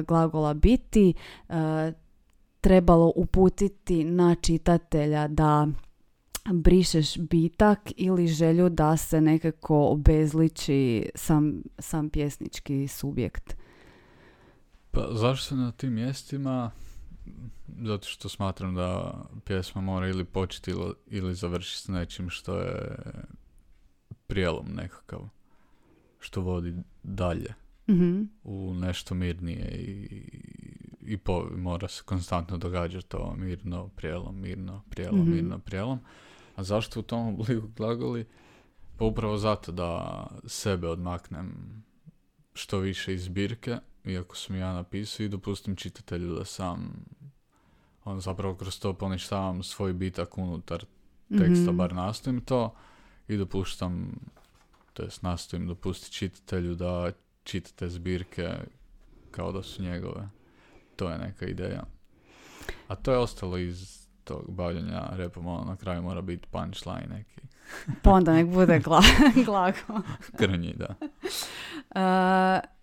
glagola 0.08 0.54
biti 0.54 1.14
trebalo 2.62 3.14
uputiti 3.16 4.04
na 4.04 4.36
čitatelja 4.36 5.28
da 5.28 5.68
brišeš 6.54 7.18
bitak 7.18 7.80
ili 7.96 8.28
želju 8.28 8.70
da 8.70 8.98
se 8.98 9.22
nekako 9.22 9.88
obezliči 9.88 11.10
sam, 11.16 11.64
sam 11.80 12.10
pjesnički 12.10 12.88
subjekt? 12.88 13.56
Pa 14.92 15.08
zašto 15.12 15.56
na 15.56 15.72
tim 15.72 15.94
mjestima? 15.94 16.72
Zato 17.82 18.08
što 18.08 18.30
smatram 18.30 18.76
da 18.76 19.14
pjesma 19.46 19.82
mora 19.82 20.08
ili 20.08 20.26
početi 20.26 20.74
ili, 21.08 21.36
završiti 21.36 21.82
s 21.84 21.88
nečim 21.88 22.30
što 22.30 22.60
je 22.60 22.98
prijelom 24.28 24.66
nekakav. 24.76 25.30
Što 26.20 26.42
vodi 26.42 26.74
dalje. 27.04 27.54
mm 27.88 28.30
U 28.44 28.74
nešto 28.74 29.16
mirnije 29.16 29.72
i, 29.72 30.22
i 31.02 31.18
po, 31.18 31.46
mora 31.58 31.88
se 31.88 32.04
konstantno 32.06 32.58
događati 32.58 33.08
to 33.08 33.36
mirno, 33.36 33.88
prijelom, 33.88 34.42
mirno, 34.42 34.84
prijelom, 34.90 35.28
mm 35.28 35.32
mirno, 35.32 35.60
prijelom. 35.60 36.00
A 36.58 36.64
zašto 36.64 37.00
u 37.00 37.04
tom 37.04 37.28
obliku 37.28 37.68
glagoli? 37.76 38.26
Pa 38.98 39.06
upravo 39.06 39.38
zato 39.38 39.72
da 39.72 40.24
sebe 40.46 40.88
odmaknem 40.88 41.54
što 42.54 42.80
više 42.80 43.14
iz 43.14 43.24
zbirke, 43.24 43.78
iako 44.06 44.36
sam 44.36 44.56
ja 44.56 44.74
napisao 44.74 45.24
i 45.24 45.30
dopustim 45.30 45.76
čitatelju 45.76 46.36
da 46.36 46.46
sam 46.46 47.06
on 48.04 48.22
zapravo 48.22 48.56
kroz 48.56 48.80
to 48.80 48.94
poništavam 48.94 49.64
svoj 49.64 49.94
bitak 49.94 50.38
unutar 50.38 50.86
teksta, 51.38 51.72
mm 51.72 51.78
bar 51.78 51.94
nastojim 51.94 52.42
to 52.42 52.76
i 53.28 53.38
dopuštam, 53.38 54.20
to 54.94 55.04
jest 55.04 55.24
nastojim 55.24 55.68
dopustiti 55.68 56.16
čitatelju 56.16 56.76
da 56.76 57.12
čitate 57.44 57.90
zbirke 57.90 58.50
kao 59.32 59.52
da 59.52 59.64
su 59.64 59.84
njegove. 59.84 60.30
To 60.96 61.10
je 61.10 61.18
neka 61.18 61.46
ideja. 61.46 61.84
A 62.88 62.96
to 62.96 63.12
je 63.12 63.18
ostalo 63.18 63.58
iz 63.58 64.07
tog 64.28 64.52
bavljenja 64.52 65.10
repom, 65.12 65.48
ono, 65.48 65.66
na 65.66 65.76
kraju 65.76 66.02
mora 66.02 66.22
biti 66.22 66.48
punchline 66.48 67.08
neki. 67.10 67.42
pa 68.04 68.12
onda 68.12 68.34
nek 68.34 68.48
bude 68.48 68.80
gla- 68.80 69.36
glago. 69.46 70.02
Krnji, 70.38 70.74
da. 70.74 70.96
Uh, 71.96 72.70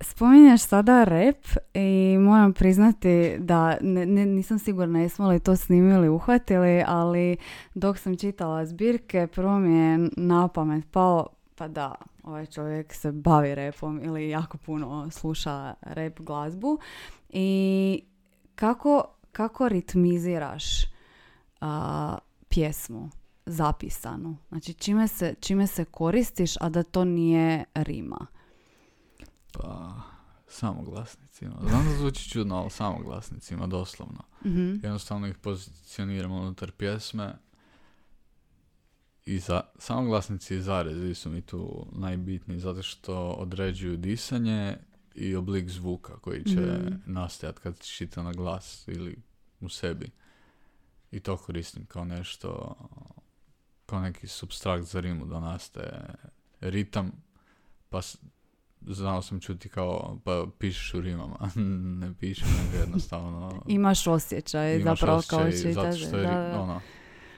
spominješ 0.00 0.62
sada 0.62 1.04
rep 1.04 1.46
i 1.74 2.16
moram 2.20 2.52
priznati 2.52 3.36
da 3.38 3.76
ne, 3.80 4.06
ne, 4.06 4.26
nisam 4.26 4.58
sigurna 4.58 5.00
jesmo 5.00 5.28
li 5.28 5.40
to 5.40 5.56
snimili, 5.56 6.08
uhvatili, 6.08 6.84
ali 6.86 7.36
dok 7.74 7.98
sam 7.98 8.16
čitala 8.16 8.66
zbirke, 8.66 9.26
prvo 9.26 9.58
mi 9.58 9.76
je 9.76 10.10
na 10.16 10.48
pamet 10.48 10.84
pao, 10.90 11.26
pa 11.54 11.68
da, 11.68 11.94
ovaj 12.22 12.46
čovjek 12.46 12.94
se 12.94 13.12
bavi 13.12 13.54
repom 13.54 14.00
ili 14.04 14.28
jako 14.28 14.58
puno 14.58 15.10
sluša 15.10 15.74
rep 15.82 16.20
glazbu 16.20 16.78
i 17.28 18.02
kako, 18.54 19.04
kako 19.34 19.68
ritmiziraš 19.68 20.64
a, 21.60 22.18
pjesmu 22.48 23.10
zapisanu? 23.46 24.36
Znači 24.48 24.74
čime 24.74 25.08
se, 25.08 25.34
čime 25.40 25.66
se 25.66 25.84
koristiš, 25.84 26.56
a 26.60 26.68
da 26.68 26.82
to 26.82 27.04
nije 27.04 27.64
rima? 27.74 28.26
Pa, 29.52 29.94
samoglasnicima. 30.48 31.54
Znam 31.68 31.84
da 31.84 31.96
zvuči 31.98 32.30
čudno, 32.30 32.56
ali 32.56 32.70
samoglasnicima, 32.70 33.66
doslovno. 33.66 34.22
Mhm. 34.44 34.74
Jednostavno 34.82 35.26
ih 35.26 35.38
pozicioniramo 35.38 36.36
unutar 36.36 36.72
pjesme 36.72 37.34
i 39.26 39.38
za, 39.38 39.60
samoglasnici 39.78 40.56
i 40.56 40.60
zarezi 40.60 41.14
su 41.14 41.30
mi 41.30 41.40
tu 41.40 41.86
najbitniji 41.92 42.58
zato 42.58 42.82
što 42.82 43.30
određuju 43.30 43.96
disanje 43.96 44.76
i 45.14 45.36
oblik 45.36 45.68
zvuka 45.68 46.16
koji 46.16 46.44
će 46.44 46.60
Mhm. 46.60 46.94
nastajati 47.06 47.60
kad 47.60 47.80
čita 47.80 48.22
na 48.22 48.32
glas 48.32 48.84
ili 48.88 49.16
u 49.60 49.68
sebi. 49.68 50.10
I 51.10 51.20
to 51.20 51.36
koristim 51.36 51.86
kao 51.86 52.04
nešto, 52.04 52.76
kao 53.86 54.00
neki 54.00 54.26
substrakt 54.26 54.84
za 54.84 55.00
rimu 55.00 55.26
da 55.26 55.40
nastaje 55.40 56.04
ritam, 56.60 57.12
pa 57.88 58.00
znao 58.82 59.22
sam 59.22 59.40
čuti 59.40 59.68
kao, 59.68 60.18
pa 60.24 60.46
pišeš 60.58 60.94
u 60.94 61.00
rimama. 61.00 61.50
ne 62.00 62.14
pišem, 62.14 62.48
nego 62.58 62.76
jednostavno 62.76 63.62
Imaš 63.66 64.06
osjećaj 64.06 64.76
imaš 64.76 65.00
zapravo 65.00 65.22
kao 65.30 65.40
osjećaj 65.40 65.72
zato 65.72 65.92
čitaš. 65.92 66.08
što 66.08 66.16
je, 66.16 66.26
da, 66.26 66.32
da. 66.48 66.60
ono, 66.60 66.80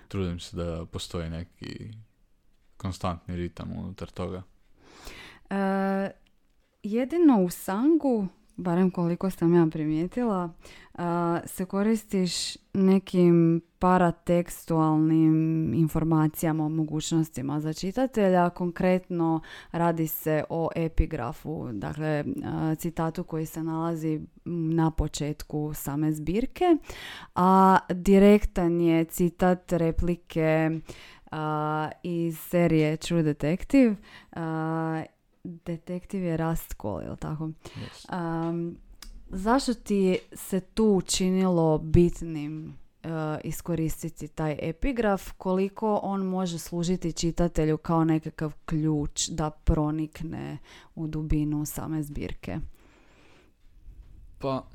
trudim 0.08 0.40
se 0.40 0.56
da 0.56 0.86
postoji 0.86 1.30
neki 1.30 1.90
konstantni 2.76 3.36
ritam 3.36 3.72
unutar 3.72 4.08
toga. 4.10 4.42
E, 5.50 6.10
jedino 6.92 7.42
u 7.42 7.50
sangu, 7.50 8.26
barem 8.56 8.90
koliko 8.90 9.30
sam 9.30 9.54
ja 9.54 9.66
primijetila, 9.70 10.50
se 11.44 11.64
koristiš 11.64 12.56
nekim 12.72 13.60
paratekstualnim 13.78 15.72
informacijama 15.74 16.64
o 16.64 16.68
mogućnostima 16.68 17.60
za 17.60 17.72
čitatelja. 17.72 18.50
Konkretno 18.50 19.40
radi 19.72 20.06
se 20.06 20.44
o 20.48 20.68
epigrafu, 20.76 21.68
dakle 21.72 22.24
citatu 22.78 23.24
koji 23.24 23.46
se 23.46 23.62
nalazi 23.62 24.20
na 24.44 24.90
početku 24.90 25.74
same 25.74 26.12
zbirke, 26.12 26.76
a 27.34 27.78
direktan 27.90 28.80
je 28.80 29.04
citat 29.04 29.72
replike 29.72 30.70
iz 32.02 32.38
serije 32.38 32.96
True 32.96 33.22
Detective. 33.22 33.96
Detektiv 35.46 36.22
je 36.22 36.36
Rust 36.36 36.74
Cole, 36.82 37.04
jel 37.04 37.16
tako? 37.16 37.44
Yes. 37.44 38.48
Um, 38.48 38.76
zašto 39.28 39.74
ti 39.74 40.18
se 40.32 40.60
tu 40.60 40.84
učinilo 40.84 41.78
bitnim 41.78 42.66
uh, 43.06 43.10
iskoristiti 43.44 44.28
taj 44.28 44.58
epigraf, 44.62 45.32
koliko 45.38 46.00
on 46.02 46.22
može 46.22 46.58
služiti 46.58 47.12
čitatelju 47.12 47.76
kao 47.76 48.04
nekakav 48.04 48.54
ključ 48.64 49.28
da 49.28 49.50
pronikne 49.50 50.58
u 50.94 51.06
dubinu 51.06 51.64
same 51.64 52.02
zbirke? 52.02 52.58
Pa, 54.38 54.66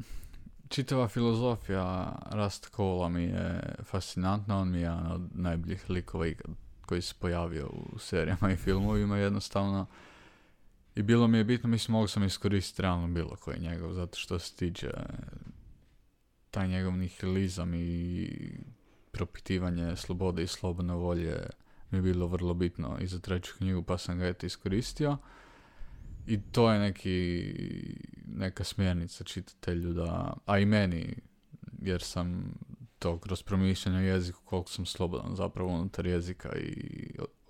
čitava 0.68 1.08
filozofija 1.08 2.16
Rust 2.32 2.70
Cola 2.76 3.10
mi 3.10 3.24
je 3.24 3.76
fascinantna, 3.84 4.58
on 4.58 4.72
mi 4.72 4.78
je 4.78 4.82
jedan 4.82 5.12
od 5.12 5.22
najboljih 5.34 5.90
likova 5.90 6.26
koji 6.86 7.02
se 7.02 7.14
pojavio 7.20 7.68
u 7.68 8.00
serijama 8.00 8.52
i 8.52 8.56
filmovima 8.56 9.18
jednostavno. 9.18 9.86
I 10.96 11.02
bilo 11.02 11.28
mi 11.28 11.38
je 11.38 11.44
bitno, 11.44 11.70
mislim, 11.70 11.94
mogu 11.94 12.08
sam 12.08 12.24
iskoristiti 12.24 12.82
realno 12.82 13.08
bilo 13.08 13.36
koji 13.36 13.60
njegov, 13.60 13.94
zato 13.94 14.20
što 14.20 14.40
se 14.40 14.56
tiče 14.56 14.92
taj 16.52 16.68
njegov 16.68 16.98
nihilizam 16.98 17.74
i 17.74 18.30
propitivanje 19.12 19.96
slobode 19.96 20.44
i 20.44 20.48
slobodne 20.48 20.94
volje 20.94 21.38
mi 21.92 21.98
je 21.98 22.02
bilo 22.02 22.28
vrlo 22.28 22.54
bitno 22.54 22.98
i 23.02 23.08
za 23.08 23.20
treću 23.20 23.54
knjigu, 23.58 23.84
pa 23.84 23.98
sam 23.98 24.18
ga 24.18 24.28
eto 24.28 24.46
iskoristio. 24.46 25.18
I 26.28 26.42
to 26.42 26.72
je 26.72 26.80
neki, 26.80 27.44
neka 28.28 28.64
smjernica 28.64 29.24
čitatelju 29.24 29.94
da, 29.94 30.34
a 30.46 30.60
i 30.60 30.66
meni, 30.66 31.16
jer 31.82 32.02
sam 32.02 32.54
to 33.00 33.18
kroz 33.20 33.44
promišljanje 33.44 33.98
o 33.98 34.02
jeziku, 34.02 34.40
koliko 34.46 34.70
sam 34.70 34.86
slobodan 34.86 35.36
zapravo 35.36 35.70
unutar 35.74 36.08
jezika 36.08 36.56
i 36.56 36.76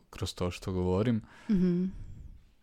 kroz 0.09 0.33
to 0.35 0.51
što 0.51 0.71
govorim, 0.71 1.21
Mhm. 1.49 1.85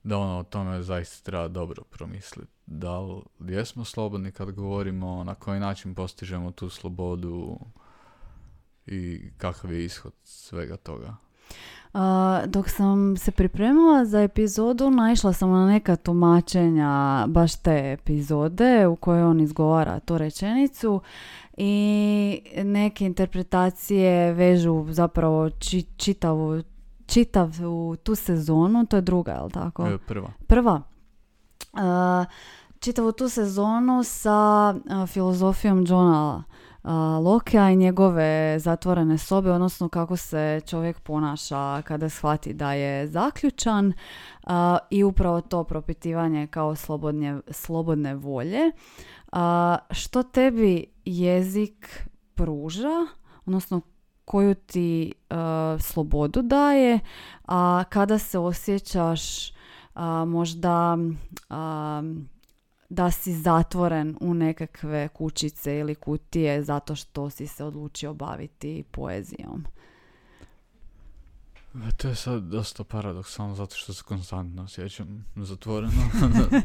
Da 0.02 0.18
ono 0.18 0.38
o 0.38 0.42
tome 0.42 0.82
zaista 0.82 1.24
treba 1.24 1.48
dobro 1.48 1.82
promisliti. 1.82 2.52
Da 2.66 3.00
li 3.00 3.22
jesmo 3.40 3.84
slobodni 3.84 4.32
kad 4.32 4.50
govorimo, 4.50 5.24
na 5.24 5.34
koji 5.34 5.60
način 5.60 5.94
postižemo 5.94 6.50
tu 6.50 6.68
slobodu 6.68 7.58
i 8.86 9.30
kakav 9.36 9.72
je 9.72 9.84
ishod 9.84 10.12
svega 10.24 10.76
toga. 10.76 11.16
A, 11.94 12.42
dok 12.46 12.68
sam 12.68 13.16
se 13.16 13.30
pripremala 13.30 14.04
za 14.04 14.22
epizodu, 14.22 14.90
naišla 14.90 15.32
sam 15.32 15.50
na 15.50 15.66
neka 15.66 15.96
tumačenja 15.96 17.24
baš 17.28 17.62
te 17.62 17.92
epizode 17.92 18.86
u 18.86 18.96
kojoj 18.96 19.22
on 19.22 19.40
izgovara 19.40 20.00
tu 20.00 20.18
rečenicu 20.18 21.00
i 21.56 22.42
neke 22.64 23.06
interpretacije 23.06 24.32
vežu 24.32 24.86
zapravo 24.90 25.50
či, 25.50 25.82
čitavu, 25.96 26.62
čitavu 27.08 27.96
tu 27.96 28.14
sezonu, 28.14 28.86
to 28.86 28.96
je 28.96 29.02
druga, 29.02 29.32
jel 29.32 29.50
tako? 29.50 29.86
E, 29.86 29.98
prva. 29.98 30.28
Prva. 30.46 30.82
A, 31.72 32.24
čitavu 32.80 33.12
tu 33.12 33.28
sezonu 33.28 34.02
sa 34.04 34.30
a, 34.68 35.06
filozofijom 35.06 35.84
Johna 35.88 36.44
a, 36.82 36.92
Lokea 37.18 37.70
i 37.70 37.76
njegove 37.76 38.58
zatvorene 38.58 39.18
sobe, 39.18 39.52
odnosno 39.52 39.88
kako 39.88 40.16
se 40.16 40.60
čovjek 40.66 41.00
ponaša 41.00 41.82
kada 41.82 42.08
shvati 42.08 42.52
da 42.52 42.72
je 42.72 43.06
zaključan 43.06 43.92
i 44.90 45.04
upravo 45.04 45.40
to 45.40 45.64
propitivanje 45.64 46.46
kao 46.46 46.74
slobodne, 46.74 47.40
slobodne 47.50 48.14
volje. 48.14 48.60
Što 49.90 50.22
tebi 50.22 50.86
jezik 51.04 52.08
pruža, 52.34 53.06
odnosno 53.46 53.80
koju 54.28 54.54
ti 54.54 55.12
a, 55.30 55.76
slobodu 55.80 56.42
daje, 56.42 57.00
a 57.44 57.84
kada 57.88 58.18
se 58.18 58.38
osjećaš 58.38 59.52
a, 59.94 60.24
možda 60.24 60.98
a, 61.48 62.02
da 62.88 63.10
si 63.10 63.32
zatvoren 63.32 64.16
u 64.20 64.34
nekakve 64.34 65.08
kućice 65.08 65.78
ili 65.78 65.94
kutije 65.94 66.62
zato 66.62 66.94
što 66.94 67.30
si 67.30 67.46
se 67.46 67.64
odlučio 67.64 68.14
baviti 68.14 68.84
poezijom. 68.90 69.64
To 71.96 72.08
je 72.08 72.14
sad 72.14 72.42
dosta 72.42 72.84
paradoksalno 72.84 73.54
zato 73.54 73.76
što 73.76 73.92
se 73.92 74.02
konstantno 74.02 74.62
osjećam 74.62 75.26
zatvoreno 75.36 76.02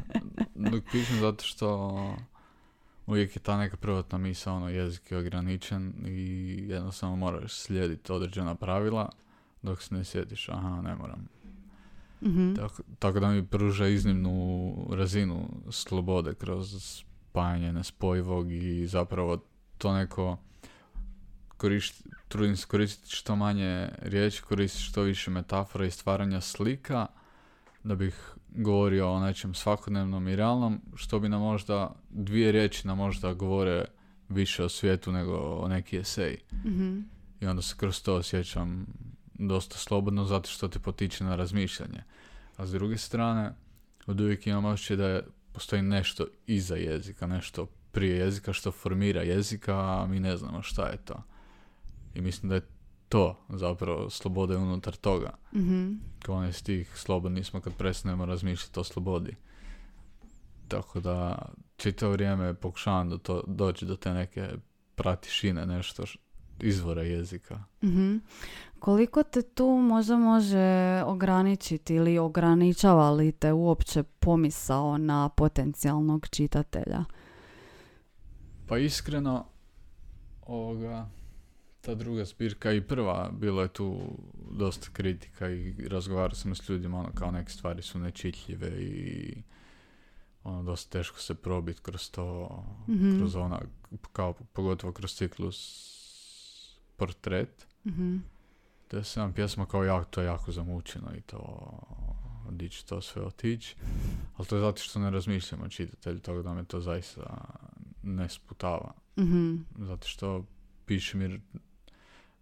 dok 0.72 0.84
pišem 0.92 1.20
zato 1.20 1.44
što 1.44 1.98
uvijek 3.06 3.36
je 3.36 3.42
ta 3.42 3.58
neka 3.58 3.78
prvotna 3.78 4.18
misla, 4.18 4.54
ono 4.54 4.70
jezik 4.70 5.12
je 5.12 5.18
ograničen 5.18 5.94
i 6.06 6.58
jednostavno 6.70 7.16
moraš 7.16 7.54
slijediti 7.54 8.12
određena 8.12 8.56
pravila 8.56 9.10
dok 9.62 9.82
se 9.82 9.96
ne 9.96 10.04
sjetiš, 10.04 10.50
aha 10.50 10.82
ne 10.82 10.96
moram. 10.96 11.28
Mhm. 12.22 12.56
Tako, 12.56 12.84
tako 13.00 13.20
da 13.20 13.28
mi 13.28 13.46
pruža 13.46 13.88
iznimnu 13.88 14.76
razinu 14.92 15.50
slobode 15.70 16.34
kroz 16.34 16.84
spajanje 16.84 17.74
nespojivog 17.74 18.52
i 18.52 18.88
zapravo 18.88 19.38
to 19.78 19.94
neko 19.94 20.38
korišt, 21.58 22.08
trudim 22.28 22.58
se 22.58 22.68
koristiti 22.68 23.16
što 23.16 23.36
manje 23.36 23.90
riječi, 24.02 24.42
koristiti 24.42 24.84
što 24.84 25.02
više 25.02 25.32
metafora 25.32 25.86
i 25.86 25.92
stvaranja 25.92 26.42
slika 26.42 27.08
da 27.84 27.96
bih 27.96 28.36
govorio 28.56 29.12
o 29.12 29.20
nečem 29.20 29.54
svakodnevnom 29.54 30.28
i 30.28 30.36
realnom, 30.36 30.82
što 30.96 31.20
bi 31.20 31.30
nam 31.30 31.42
možda, 31.42 31.96
dvije 32.10 32.52
riječi 32.52 32.88
nam 32.88 32.98
možda 32.98 33.34
govore 33.34 33.86
više 34.30 34.64
o 34.64 34.70
svijetu 34.70 35.12
nego 35.12 35.34
o 35.38 35.68
neki 35.68 35.98
esej. 35.98 36.38
Mhm. 36.66 37.00
I 37.42 37.46
onda 37.46 37.62
se 37.62 37.76
kroz 37.78 38.04
to 38.04 38.16
osjećam 38.16 38.86
dosta 39.34 39.78
slobodno 39.78 40.26
zato 40.26 40.50
što 40.50 40.68
te 40.68 40.80
potiče 40.80 41.24
na 41.24 41.36
razmišljanje. 41.36 42.04
A 42.58 42.66
s 42.66 42.72
druge 42.72 42.98
strane, 42.98 43.54
od 44.06 44.22
uvijek 44.22 44.48
imam 44.48 44.66
osjećaj 44.66 44.98
da 44.98 45.08
je, 45.08 45.24
postoji 45.52 45.82
nešto 45.82 46.26
iza 46.48 46.76
jezika, 46.76 47.28
nešto 47.28 47.68
prije 47.92 48.18
jezika 48.18 48.54
što 48.54 48.72
formira 48.72 49.22
jezika, 49.22 49.76
a 49.76 50.08
mi 50.08 50.20
ne 50.20 50.38
znamo 50.38 50.62
šta 50.62 50.88
je 50.88 50.98
to. 50.98 51.24
I 52.16 52.22
mislim 52.22 52.50
da 52.50 52.56
je 52.56 52.62
to 53.14 53.36
zapravo 53.50 54.10
sloboda 54.10 54.54
je 54.54 54.60
unutar 54.60 54.96
toga. 54.96 55.30
Mhm. 55.56 55.92
Kao 56.20 56.36
onaj 56.36 56.54
stih, 56.54 56.92
slobodni 56.96 57.44
smo 57.44 57.62
kad 57.62 57.74
prestanemo 57.74 58.26
razmišljati 58.26 58.80
o 58.80 58.84
slobodi. 58.84 59.36
tako 60.68 61.00
da 61.00 61.38
čitavo 61.78 62.12
vrijeme 62.12 62.54
pokušavam 62.54 63.10
do 63.10 63.18
to, 63.18 63.44
doći 63.48 63.86
do 63.86 63.96
te 63.96 64.14
neke 64.14 64.50
pratišine, 64.96 65.66
nešto 65.66 66.04
š- 66.04 66.20
izvora 66.60 67.02
jezika. 67.02 67.64
Mhm. 67.84 68.18
Koliko 68.80 69.24
te 69.24 69.42
tu 69.44 69.68
možda 69.68 70.18
može 70.18 70.58
ograničiti 71.06 71.96
ili 71.96 72.18
ograničava 72.18 73.12
li 73.12 73.32
te 73.32 73.54
uopće 73.54 74.04
pomisao 74.04 74.98
na 74.98 75.30
potencijalnog 75.30 76.28
čitatelja? 76.28 77.04
Pa 78.68 78.78
iskreno, 78.78 79.46
ovoga, 80.42 81.08
ta 81.86 81.96
druga 81.96 82.26
zbirka 82.26 82.72
i 82.72 82.82
prva, 82.82 83.32
bilo 83.40 83.62
je 83.62 83.68
tu 83.68 84.02
dosta 84.52 84.88
kritika 84.94 85.50
i 85.50 85.88
razgovarao 85.88 86.36
sam 86.36 86.56
s 86.56 86.70
ljudima, 86.70 87.00
ono, 87.00 87.12
kao 87.16 87.32
neke 87.32 87.52
stvari 87.52 87.82
su 87.82 88.00
nečitljive 88.00 88.68
i 88.84 89.34
ono, 90.44 90.64
dosta 90.64 90.92
teško 90.98 91.20
se 91.20 91.36
probiti 91.36 91.82
kroz 91.82 92.12
to, 92.12 92.64
Mhm. 92.88 93.18
kroz 93.18 93.36
ona, 93.36 93.62
kao 94.14 94.34
pogotovo 94.34 94.94
kroz 94.94 95.14
ciklus 95.16 95.90
portret. 96.98 97.68
Mhm. 97.86 98.18
Da 98.92 99.04
se 99.04 99.20
nam 99.20 99.34
pjesma 99.34 99.66
kao 99.66 99.84
jako, 99.84 100.06
to 100.10 100.22
je 100.22 100.26
jako 100.26 100.52
zamučeno 100.52 101.16
i 101.18 101.22
to 101.22 101.70
di 102.52 102.70
će 102.70 102.86
to 102.86 103.02
sve 103.02 103.22
otići. 103.22 103.76
Ali 104.38 104.48
to 104.48 104.56
je 104.56 104.62
zato 104.62 104.82
što 104.82 105.00
ne 105.00 105.10
razmišljam 105.10 105.62
o 105.62 105.70
čitatelju, 105.70 106.20
tako 106.20 106.42
da 106.42 106.54
me 106.54 106.64
to 106.66 106.80
zaista 106.82 107.46
ne 108.04 108.30
sputava. 108.30 108.94
Mhm. 109.20 109.56
Zato 109.78 110.08
što 110.08 110.46
pišem 110.86 111.22
jer, 111.22 111.40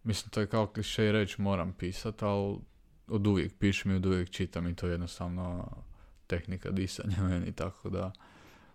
mislim 0.04 0.30
to 0.30 0.42
je 0.42 0.48
kao 0.48 0.68
kliše 0.68 1.12
reći 1.12 1.42
moram 1.42 1.74
pisat, 1.74 2.24
ali 2.24 2.58
od 3.08 3.28
uvijek 3.28 3.54
pišem 3.60 3.92
i 3.92 3.96
od 3.96 4.06
uvijek 4.06 4.30
čitam 4.30 4.68
i 4.68 4.76
to 4.76 4.88
je 4.88 4.92
jednostavno 4.92 5.68
tehnika 6.28 6.72
disanja 6.72 7.24
meni, 7.30 7.52
tako 7.52 7.90
da 7.90 8.12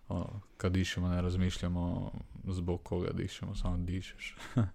ono, 0.07 0.41
kad 0.57 0.71
dišemo 0.71 1.07
ne 1.07 1.21
razmišljamo 1.21 2.11
zbog 2.47 2.83
koga 2.83 3.11
dišemo, 3.13 3.55
samo 3.55 3.77
dišeš. 3.77 4.35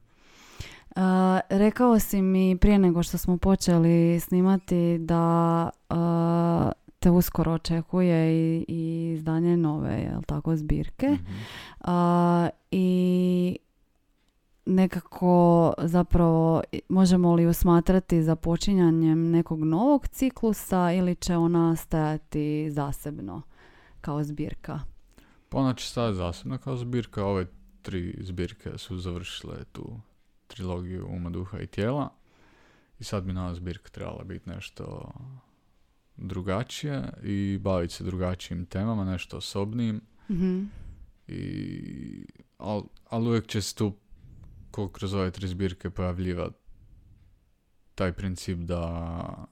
A, 0.97 1.41
rekao 1.49 1.99
si 1.99 2.23
mi 2.23 2.57
prije 2.57 2.79
nego 2.79 3.03
što 3.03 3.19
smo 3.19 3.37
počeli 3.37 4.21
snimati 4.21 4.99
da 4.99 5.71
a, 5.89 6.73
te 6.99 7.11
uskoro 7.11 7.53
očekuje 7.53 8.35
i, 8.35 8.65
i 8.69 9.13
izdanje 9.15 9.57
nove, 9.57 9.93
jel 9.93 10.23
tako, 10.23 10.57
zbirke. 10.57 11.09
Mhm. 11.09 11.33
A, 11.81 12.49
I 12.71 13.59
nekako 14.67 15.75
zapravo 15.79 16.63
možemo 16.89 17.35
li 17.35 17.43
ju 17.43 17.53
smatrati 17.53 18.23
započinjanjem 18.23 19.31
nekog 19.31 19.65
novog 19.65 20.09
ciklusa 20.09 20.93
ili 20.93 21.15
će 21.15 21.37
ona 21.37 21.77
stajati 21.77 22.71
zasebno 22.71 23.43
kao 24.01 24.25
zbirka? 24.25 24.81
Pa 25.49 25.59
ona 25.59 25.75
će 25.75 25.87
staviti 25.87 26.17
zasebno 26.17 26.59
kao 26.59 26.77
zbirka. 26.77 27.25
Ove 27.25 27.47
tri 27.83 28.19
zbirke 28.21 28.79
su 28.79 28.99
završile 28.99 29.65
tu 29.73 30.01
trilogiju 30.47 31.07
Uma, 31.11 31.31
Duha 31.31 31.61
i 31.61 31.67
Tijela. 31.67 32.09
I 32.99 33.05
sad 33.05 33.25
bi 33.25 33.33
nova 33.33 33.55
zbirka 33.55 33.89
trebala 33.89 34.25
biti 34.25 34.51
nešto 34.51 35.13
drugačije 36.17 37.13
i 37.23 37.59
baviti 37.59 37.95
se 37.95 38.05
drugačijim 38.05 38.67
temama, 38.67 39.05
nešto 39.05 39.37
osobnijim. 39.37 40.01
Mhm. 40.31 40.65
I, 41.29 42.27
ali 42.59 42.83
al 43.09 43.29
uvijek 43.29 43.47
će 43.47 43.61
se 43.63 43.75
tu 43.75 43.93
ko 44.73 44.89
kroz 44.89 45.15
ove 45.15 45.31
tri 45.31 45.49
zbirke 45.49 45.91
pojavljivati 45.91 46.57
taj 47.95 48.13
princip 48.13 48.59
da 48.59 49.45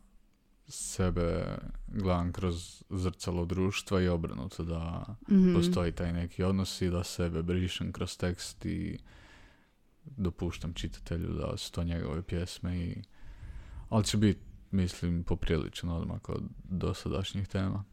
sebe 0.69 1.59
gledam 1.89 2.33
kroz 2.33 2.85
zrcalo 2.91 3.45
društva 3.45 4.01
i 4.03 4.09
obrnuto 4.09 4.65
da 4.65 5.05
Mhm. 5.29 5.55
postoji 5.55 5.93
taj 5.93 6.13
neki 6.13 6.43
odnos 6.43 6.83
i 6.83 6.91
da 6.91 7.05
sebe 7.05 7.43
brišem 7.43 7.93
kroz 7.93 8.17
tekst 8.17 8.65
i 8.67 8.99
dopuštam 10.05 10.73
čitatelju 10.75 11.33
da 11.35 11.57
su 11.57 11.73
to 11.73 11.85
njegove 11.85 12.23
pjesme 12.23 12.79
i 12.79 13.03
ali 13.89 14.05
će 14.05 14.17
biti 14.17 14.41
mislim 14.71 15.25
poprilično 15.25 15.97
odmak 15.97 16.29
od 16.29 16.43
dosadašnjih 16.65 17.49
tema. 17.49 17.85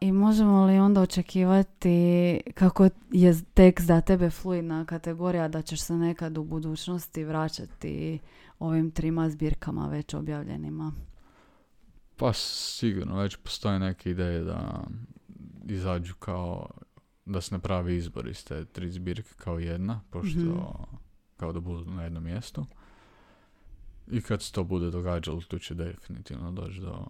I 0.00 0.12
možemo 0.12 0.66
li 0.66 0.78
onda 0.78 1.00
očekivati 1.00 2.40
kako 2.54 2.88
je 3.10 3.40
tekst 3.54 3.86
za 3.86 4.00
tebe 4.00 4.30
fluidna 4.30 4.84
kategorija 4.84 5.48
da 5.48 5.62
ćeš 5.62 5.80
se 5.80 5.94
nekad 5.94 6.38
u 6.38 6.44
budućnosti 6.44 7.24
vraćati 7.24 8.18
ovim 8.58 8.90
trima 8.90 9.30
zbirkama 9.30 9.88
već 9.88 10.14
objavljenima? 10.14 10.92
Pa 12.16 12.32
sigurno, 12.32 13.18
već 13.18 13.36
postoje 13.36 13.78
neke 13.78 14.10
ideje 14.10 14.40
da 14.40 14.84
izađu 15.68 16.14
kao 16.14 16.70
da 17.24 17.40
se 17.40 17.54
napravi 17.54 17.96
izbor 17.96 18.28
iz 18.28 18.44
te 18.44 18.64
tri 18.64 18.90
zbirke 18.90 19.30
kao 19.36 19.58
jedna, 19.58 20.00
pošto 20.10 20.38
Mhm. 20.40 20.58
kao 21.36 21.52
da 21.52 21.60
budu 21.60 21.90
na 21.90 22.02
jednom 22.04 22.24
mjestu. 22.24 22.66
I 24.10 24.20
kad 24.22 24.42
se 24.42 24.52
to 24.52 24.64
bude 24.64 24.90
događalo, 24.90 25.40
tu 25.40 25.58
će 25.58 25.74
definitivno 25.74 26.52
doći 26.52 26.80
do 26.80 27.06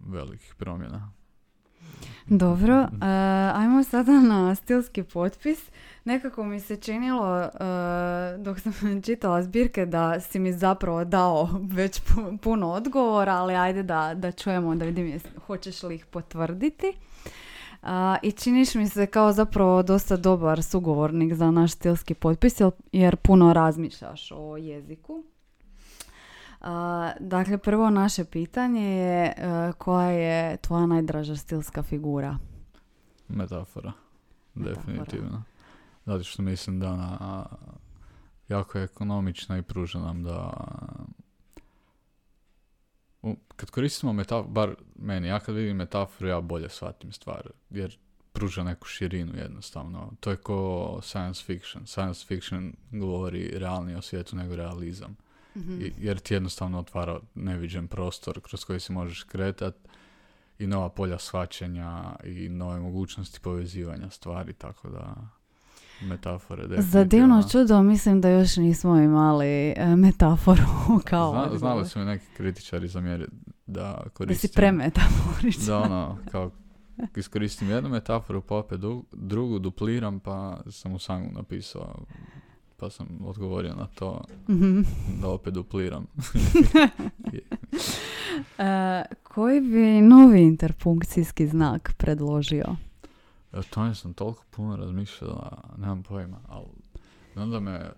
velikih 0.00 0.54
promjena. 0.54 1.12
Dobro, 2.26 2.74
e, 3.02 3.06
ajmo 3.54 3.84
sada 3.84 4.12
na 4.12 4.54
stilski 4.54 5.02
potpis. 5.02 5.70
Nekako 6.04 6.44
mi 6.44 6.60
se 6.60 6.76
činilo 6.76 7.40
e, 7.40 7.48
dok 8.38 8.60
sam 8.60 8.72
čitala 9.06 9.42
zbirke 9.42 9.86
da 9.86 10.20
si 10.20 10.38
mi 10.38 10.52
zapravo 10.52 11.04
dao 11.04 11.48
već 11.72 12.00
pu- 12.00 12.38
puno 12.38 12.68
odgovora, 12.68 13.32
ali 13.32 13.54
ajde 13.54 13.82
da, 13.82 14.14
da 14.14 14.32
čujemo, 14.32 14.74
da 14.74 14.84
vidim 14.84 15.06
jes- 15.06 15.38
hoćeš 15.46 15.82
li 15.82 15.94
ih 15.94 16.06
potvrditi. 16.06 16.92
A, 17.82 18.16
I 18.22 18.32
činiš 18.32 18.74
mi 18.74 18.88
se 18.88 19.06
kao 19.06 19.32
zapravo 19.32 19.82
dosta 19.82 20.16
dobar 20.16 20.62
sugovornik 20.62 21.34
za 21.34 21.50
naš 21.50 21.72
stilski 21.72 22.14
potpis 22.14 22.60
jer 22.92 23.16
puno 23.16 23.52
razmišljaš 23.52 24.32
o 24.32 24.56
jeziku. 24.56 25.24
A, 26.60 27.12
dakle, 27.20 27.58
prvo 27.58 27.90
naše 27.90 28.24
pitanje 28.24 28.82
je 28.82 29.24
e, 29.26 29.32
koja 29.78 30.08
je 30.10 30.56
tvoja 30.56 30.86
najdraža 30.86 31.36
stilska 31.36 31.82
figura? 31.82 32.38
Metafora, 33.28 33.92
Metafora. 34.54 34.86
definitivno. 34.94 35.42
Zato 36.06 36.24
što 36.24 36.42
mislim 36.42 36.80
da 36.80 36.90
ona 36.92 37.46
jako 38.48 38.78
je 38.78 38.84
ekonomična 38.84 39.58
i 39.58 39.62
pruža 39.62 39.98
nam 39.98 40.22
da 40.22 40.50
u- 43.22 43.36
kad 43.56 43.70
koristimo 43.70 44.12
metaforu, 44.12 44.48
bar 44.48 44.74
meni, 44.96 45.28
ja 45.28 45.40
kad 45.40 45.54
vidim 45.54 45.76
metaforu 45.76 46.28
ja 46.28 46.40
bolje 46.40 46.68
shvatim 46.68 47.12
stvar, 47.12 47.50
jer 47.70 47.98
pruža 48.32 48.62
neku 48.64 48.86
širinu 48.86 49.36
jednostavno. 49.36 50.12
To 50.20 50.30
je 50.30 50.36
ko 50.36 50.98
science 51.02 51.44
fiction. 51.44 51.86
Science 51.86 52.26
fiction 52.26 52.72
govori 52.90 53.50
realnije 53.58 53.98
o 53.98 54.02
svijetu 54.02 54.36
nego 54.36 54.56
realizam. 54.56 55.16
Mhm. 55.56 55.80
I- 55.80 55.92
jer 55.98 56.18
ti 56.18 56.34
jednostavno 56.34 56.78
otvara 56.78 57.20
neviđen 57.34 57.88
prostor 57.88 58.40
kroz 58.40 58.64
koji 58.64 58.80
se 58.80 58.92
možeš 58.92 59.22
kretat 59.22 59.74
i 60.58 60.66
nova 60.66 60.88
polja 60.88 61.18
shvaćanja 61.18 62.02
i 62.24 62.48
nove 62.48 62.80
mogućnosti 62.80 63.40
povezivanja 63.40 64.10
stvari, 64.10 64.52
tako 64.52 64.88
da 64.88 65.16
metafore 66.02 66.82
Za 66.82 67.04
divno 67.04 67.42
čudo 67.52 67.82
mislim 67.82 68.20
da 68.20 68.28
još 68.28 68.56
nismo 68.56 68.98
imali 68.98 69.74
e, 69.76 69.96
metaforu 69.96 70.62
kao 71.10 71.46
Zna, 71.48 71.58
znali 71.58 71.88
su 71.88 71.98
mi 71.98 72.04
neki 72.04 72.26
kritičari 72.36 72.88
zamjeriti 72.88 73.32
da 73.66 73.82
da 74.04 74.10
koristim... 74.14 74.48
si 74.48 74.54
premetaforičan. 74.54 75.66
Da, 75.66 75.78
ono, 75.78 76.18
kao 76.32 76.50
iskoristim 77.16 77.70
jednu 77.70 77.90
metaforu, 77.90 78.42
pa 78.42 78.54
opet 78.56 78.80
drugu 79.12 79.58
dupliram, 79.58 80.20
pa 80.20 80.60
sam 80.70 80.92
u 80.92 80.98
sangu 80.98 81.32
napisao, 81.32 82.04
pa 82.80 82.90
sam 82.90 83.06
odgovorio 83.22 83.74
na 83.74 83.86
to 83.86 84.24
Mhm. 84.48 84.80
da 85.20 85.28
opet 85.28 85.54
dupliram. 85.54 86.06
E, 88.58 89.02
koji 89.24 89.60
bi 89.60 90.00
novi 90.00 90.42
interpunkcijski 90.42 91.46
znak 91.46 91.94
predložio? 91.98 92.64
Ja, 93.52 93.62
to 93.64 93.84
nisam 93.84 94.12
toliko 94.12 94.44
puno 94.50 94.76
razmišljao, 94.76 95.34
da 95.34 95.76
nemam 95.78 96.02
pojma, 96.02 96.40
ali 96.48 96.66
onda 97.36 97.60
me 97.60 97.90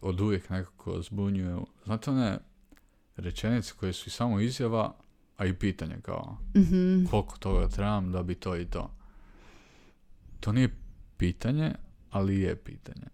od 0.00 0.20
uvijek 0.20 0.50
nekako 0.50 1.02
zbunjuju. 1.02 1.66
Znate 1.84 2.10
one 2.10 2.38
rečenice 3.16 3.72
koje 3.74 3.92
su 3.92 4.04
i 4.06 4.12
samo 4.12 4.40
izjava, 4.40 4.94
a 5.36 5.46
i 5.46 5.54
pitanje 5.54 5.96
kao 6.02 6.36
Mhm. 6.56 7.04
koliko 7.04 7.38
toga 7.38 7.68
trebam 7.68 8.12
da 8.12 8.22
bi 8.22 8.34
to 8.34 8.56
i 8.56 8.64
to. 8.64 8.90
To 10.40 10.52
nije 10.52 10.76
pitanje, 11.16 11.72
ali 12.10 12.40
je 12.40 12.56
pitanje. 12.56 13.06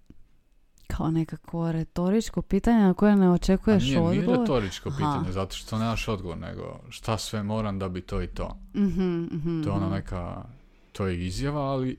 Kao 1.00 1.10
nekako 1.10 1.72
retoričko 1.72 2.42
pitanje 2.42 2.78
na 2.78 2.94
koje 2.94 3.16
ne 3.16 3.30
očekuješ 3.30 3.84
nije, 3.84 4.00
nije 4.00 4.18
odgovor? 4.20 4.40
retoričko 4.40 4.88
Aha. 4.88 4.96
pitanje, 4.96 5.32
zato 5.32 5.54
što 5.54 5.78
nemaš 5.78 6.08
odgovor, 6.08 6.38
nego 6.38 6.62
šta 6.88 7.18
sve 7.18 7.42
moram 7.42 7.78
da 7.78 7.88
bi 7.88 8.00
to 8.00 8.22
i 8.22 8.26
to. 8.26 8.56
Mhm, 8.74 9.22
mhm, 9.24 9.62
To 9.62 9.68
je 9.68 9.72
ona 9.72 9.86
mhm. 9.86 9.94
neka, 9.94 10.42
to 10.92 11.06
je 11.06 11.26
izjava, 11.26 11.60
ali 11.62 11.96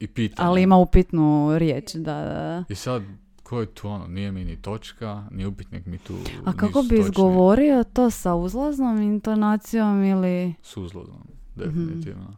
i 0.00 0.06
pitanje. 0.06 0.48
Ali 0.48 0.62
ima 0.62 0.76
upitnu 0.76 1.58
riječ, 1.58 1.94
da, 1.94 2.02
da. 2.14 2.64
I 2.68 2.74
sad, 2.74 3.02
ko 3.42 3.60
je 3.60 3.66
tu 3.66 3.88
ono, 3.88 4.06
nije 4.06 4.32
mi 4.32 4.44
ni 4.44 4.56
točka, 4.56 5.24
ni 5.30 5.46
upitnik 5.46 5.86
mi 5.86 5.98
tu 5.98 6.14
A 6.44 6.52
kako 6.52 6.82
bi 6.82 6.88
točni. 6.88 7.00
izgovorio 7.00 7.84
to 7.84 8.10
sa 8.10 8.34
uzlaznom 8.34 9.02
intonacijom 9.02 10.04
ili... 10.04 10.54
S 10.62 10.76
uzlazom, 10.76 11.20
Mhm. 11.56 11.64
definitivno. 11.64 12.36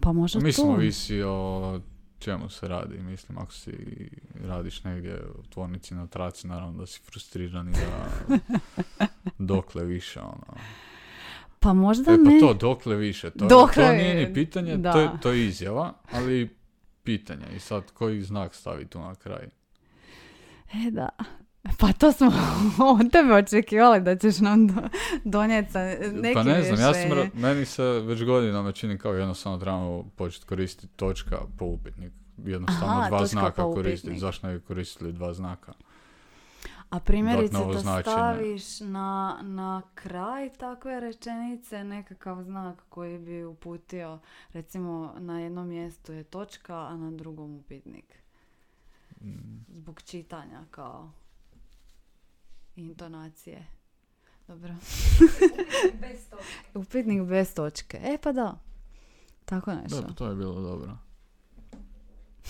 Pa 0.00 0.12
možda 0.12 0.40
Mislim, 0.40 0.68
ovisi 0.68 1.22
o 1.22 1.80
čemu 2.24 2.48
se 2.48 2.68
radi. 2.68 2.98
Mislim, 2.98 3.38
ako 3.38 3.52
si 3.52 3.72
radiš 4.44 4.84
negdje 4.84 5.22
u 5.38 5.42
tvornici 5.42 5.94
na 5.94 6.06
traci, 6.06 6.46
naravno 6.46 6.78
da 6.78 6.86
si 6.86 7.00
frustriran 7.00 7.68
i 7.68 7.72
da 7.72 8.36
dokle 9.38 9.84
više, 9.84 10.20
ono. 10.20 10.56
Pa 11.60 11.72
možda 11.72 12.12
E, 12.12 12.16
ne. 12.16 12.40
pa 12.40 12.46
to, 12.46 12.54
dokle 12.54 12.96
više, 12.96 13.30
to, 13.30 13.46
Dokle, 13.46 13.84
to 13.86 13.92
nije 13.92 14.14
ni 14.14 14.34
pitanje, 14.34 14.76
da. 14.76 14.92
to 14.92 15.00
je, 15.00 15.10
to 15.22 15.32
je 15.32 15.46
izjava, 15.46 15.92
ali 16.12 16.56
pitanje. 17.02 17.46
I 17.56 17.58
sad, 17.58 17.90
koji 17.92 18.22
znak 18.22 18.54
stavi 18.54 18.86
tu 18.86 19.00
na 19.00 19.14
kraj? 19.14 19.46
E 20.74 20.90
da. 20.90 21.08
Pa 21.78 21.92
to 21.92 22.12
smo 22.12 22.32
od 23.00 23.12
tebe 23.12 23.34
očekivali 23.34 24.00
da 24.00 24.16
ćeš 24.16 24.38
nam 24.38 24.66
do, 24.66 24.74
donijeti 25.24 25.72
sa 25.72 25.78
nekim 26.12 26.34
pa 26.34 26.42
ne 26.42 26.62
znam, 26.62 26.80
ja 26.80 26.94
sam, 26.94 27.10
ra- 27.10 27.30
meni 27.34 27.64
se 27.64 27.82
već 27.82 28.24
godinama 28.24 28.72
čini 28.72 28.98
kao 28.98 29.12
jednostavno 29.12 29.58
trebamo 29.58 30.04
početi 30.16 30.46
koristiti 30.46 30.96
točka 30.96 31.36
po 31.58 31.64
upitnik. 31.64 32.12
Jednostavno 32.44 32.94
Aha, 32.94 33.08
dva 33.08 33.18
točka 33.18 33.26
znaka 33.26 33.62
po 33.62 33.72
koristiti. 33.74 34.06
upitnik. 34.06 34.20
Zašto 34.20 34.46
ne 34.46 34.54
bi 34.54 34.60
koristili 34.60 35.12
dva 35.12 35.34
znaka? 35.34 35.72
A 36.90 37.00
primjerice 37.00 37.58
da 37.72 38.02
staviš 38.02 38.80
na, 38.80 39.38
na 39.42 39.82
kraj 39.94 40.50
takve 40.50 41.00
rečenice 41.00 41.84
nekakav 41.84 42.42
znak 42.42 42.82
koji 42.88 43.18
bi 43.18 43.44
uputio, 43.44 44.18
recimo 44.52 45.14
na 45.18 45.40
jednom 45.40 45.68
mjestu 45.68 46.12
je 46.12 46.24
točka, 46.24 46.76
a 46.76 46.96
na 46.96 47.10
drugom 47.10 47.56
upitnik. 47.56 48.18
Mm, 49.20 49.64
Zbog 49.68 50.02
čitanja 50.02 50.60
kao 50.70 51.10
intonacije. 52.76 53.66
Dobro. 54.48 54.74
Bez. 56.00 56.28
Upitnik 56.74 57.22
bez 57.22 57.54
točke. 57.54 58.00
E 58.02 58.18
pa 58.22 58.32
da. 58.32 58.58
Tako 59.44 59.74
nešto. 59.74 60.00
Da, 60.00 60.14
to 60.14 60.26
je 60.26 60.34
bilo 60.34 60.60
dobro. 60.60 60.98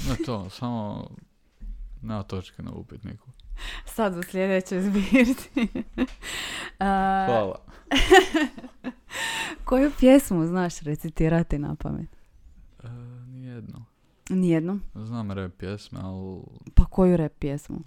Ne 0.08 0.16
to, 0.26 0.50
samo 0.58 1.10
na 2.02 2.22
točke 2.22 2.62
na 2.62 2.72
upitniku. 2.72 3.30
Sad 3.86 4.18
u 4.18 4.22
sljedećoj 4.22 4.82
zbirci. 4.82 5.50
A, 6.78 7.24
Hvala. 7.28 7.58
koju 9.64 9.90
pjesmu 9.98 10.46
znaš 10.46 10.80
recitirati 10.80 11.58
na 11.58 11.74
pamet? 11.74 12.10
E, 12.82 12.88
nijedno. 13.26 13.84
Nijednu. 14.30 14.80
Znam 14.94 15.30
rap 15.30 15.52
pjesme, 15.58 16.00
ali 16.02 16.42
Pa 16.74 16.84
koju 16.84 17.16
rap 17.16 17.32
pjesmu? 17.38 17.80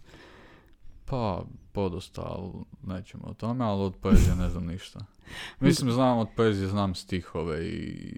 Pa 1.08 1.42
podosta, 1.72 2.22
ali 2.24 2.52
nećemo 2.86 3.24
o 3.26 3.34
tome, 3.34 3.66
ali 3.66 3.82
od 3.82 3.96
poezije 3.96 4.36
ne 4.36 4.50
znam 4.50 4.66
ništa. 4.66 5.00
Mislim, 5.60 5.92
znam 5.92 6.18
od 6.18 6.28
poezije, 6.36 6.68
znam 6.68 6.96
stihove 6.96 7.68
i 7.68 8.14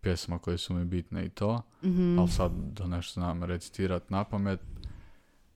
pjesma 0.00 0.38
koje 0.38 0.58
su 0.58 0.74
mi 0.74 0.84
bitne 0.84 1.26
i 1.26 1.30
to, 1.30 1.62
Mhm. 1.82 2.18
ali 2.18 2.28
sad 2.28 2.52
da 2.72 2.86
nešto 2.86 3.12
znam 3.12 3.44
recitirati 3.44 4.06
na 4.08 4.24
pamet, 4.24 4.60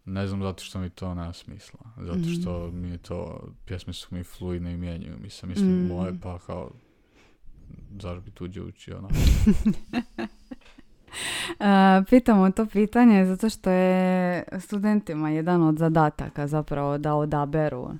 ne 0.04 0.26
znam 0.26 0.42
zato 0.42 0.64
što 0.64 0.78
mi 0.78 0.90
to 0.90 1.14
nema 1.14 1.32
smisla. 1.32 1.80
Zato 1.96 2.18
Mhm. 2.18 2.30
što 2.32 2.70
mi 2.70 2.90
je 2.90 2.98
to, 2.98 3.40
pjesme 3.64 3.92
su 3.92 4.08
mi 4.10 4.24
fluidne 4.24 4.72
i 4.72 4.76
mijenjaju 4.76 5.18
mi 5.18 5.30
se. 5.30 5.46
Mislim, 5.46 5.84
Mm. 5.84 5.86
moje 5.88 6.20
pa 6.20 6.38
kao, 6.38 6.70
zašto 7.92 8.20
bi 8.20 8.30
tuđe 8.30 8.62
učio, 8.62 8.98
ono. 8.98 9.08
pitamo 12.08 12.50
to 12.50 12.66
pitanje 12.66 13.26
zato 13.26 13.48
što 13.48 13.70
je 13.70 14.42
studentima 14.60 15.30
jedan 15.30 15.62
od 15.62 15.78
zadataka 15.78 16.46
zapravo 16.46 16.98
da 16.98 17.14
odaberu 17.14 17.90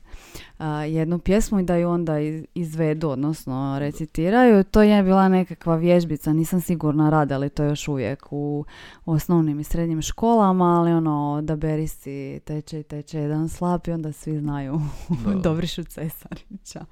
jednu 0.89 1.19
pjesmu 1.19 1.61
i 1.61 1.63
da 1.63 1.77
ju 1.77 1.89
onda 1.89 2.19
iz- 2.19 2.45
izvedu, 2.55 3.09
odnosno 3.09 3.77
recitiraju. 3.79 4.65
To 4.65 4.83
je 4.83 5.03
bila 5.03 5.29
nekakva 5.29 5.77
vježbica, 5.77 6.33
nisam 6.33 6.61
sigurna 6.61 7.11
rade 7.11 7.39
li 7.39 7.49
to 7.49 7.65
još 7.65 7.89
uvijek 7.89 8.27
u 8.31 8.65
osnovnim 9.07 9.61
i 9.61 9.65
srednjim 9.65 10.03
školama, 10.03 10.65
ali 10.81 10.93
ono, 10.93 11.33
odaberi 11.33 11.89
si 11.89 12.41
teče 12.45 12.81
i 12.81 12.83
teče 12.83 13.19
jedan 13.19 13.49
slap 13.49 13.87
i 13.87 13.93
onda 13.93 14.13
svi 14.13 14.39
znaju. 14.39 14.81
Dobrišu 15.45 15.85
Cesarića. 15.85 16.85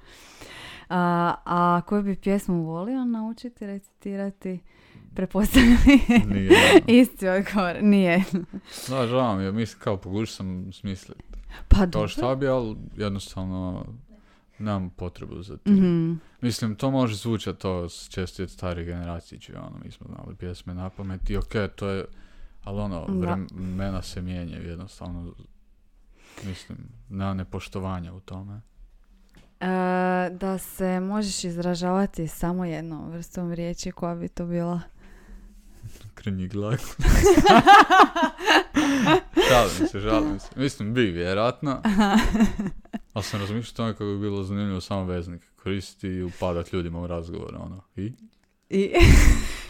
A, 0.89 1.33
a 1.45 1.81
koju 1.87 2.03
bi 2.03 2.15
pjesmu 2.15 2.63
volio 2.63 3.05
naučiti 3.05 3.67
recitirati? 3.67 4.59
Ono. 5.19 5.45
Isti 6.99 7.27
odgovor, 7.29 7.77
nije. 7.81 8.23
Da, 8.89 9.07
žao 9.07 9.35
mi 9.35 9.43
je, 9.43 9.51
mislim, 9.51 9.79
kao 9.79 9.97
pokušao 9.97 10.25
sam 10.27 10.73
smisliti. 10.73 11.23
Pa 11.67 11.75
Kao 11.75 11.85
dobro. 11.85 12.07
šta 12.07 12.35
bi, 12.35 12.47
ali 12.47 12.75
jednostavno 12.95 13.85
nemam 14.59 14.89
potrebu 14.89 15.43
za 15.43 15.57
tim. 15.57 15.73
Mhm. 15.75 16.13
Mislim, 16.41 16.75
to 16.75 16.91
može 16.91 17.15
zvučati 17.15 17.59
to 17.59 17.89
s- 17.89 18.09
često 18.09 18.43
od 18.43 18.49
stare 18.49 18.83
generacije, 18.83 19.39
čije 19.39 19.59
ono, 19.59 19.79
mi 19.85 19.91
smo 19.91 20.07
znali 20.07 20.35
pjesme 20.35 20.73
na 20.73 20.89
pamet 20.89 21.29
i 21.29 21.37
okej, 21.37 21.67
to 21.67 21.87
je, 21.87 22.05
ali 22.63 22.79
ono, 22.79 23.05
vremena 23.05 24.01
se 24.01 24.21
mijenjaju 24.21 24.69
jednostavno, 24.69 25.33
mislim, 26.43 26.77
nema 27.09 27.33
nepoštovanja 27.33 28.13
u 28.13 28.19
tome. 28.19 28.61
E, 29.59 29.67
da 30.31 30.57
se 30.57 30.99
možeš 30.99 31.43
izražavati 31.43 32.27
samo 32.27 32.65
jednom 32.65 33.09
vrstom 33.09 33.51
riječi 33.51 33.91
koja 33.91 34.15
bi 34.15 34.27
to 34.27 34.45
bila. 34.45 34.81
Krnji 36.13 36.47
glag. 36.47 36.79
žalim 39.49 39.87
se, 39.91 39.99
žalim 39.99 40.39
se. 40.39 40.47
Mislim, 40.55 40.93
bi, 40.93 41.01
vjerojatno. 41.01 41.81
Ali 43.13 43.23
sam 43.23 43.39
razmišljao 43.39 43.75
tome 43.75 43.93
kako 43.93 44.05
bi 44.05 44.19
bilo 44.19 44.43
zanimljivo 44.43 44.81
samo 44.81 45.05
veznik 45.05 45.41
koristiti 45.63 46.07
i 46.07 46.23
upadat 46.23 46.73
ljudima 46.73 46.99
u 46.99 47.07
razgovor, 47.07 47.55
ono. 47.59 47.83
I? 47.95 48.13
I, 48.69 48.93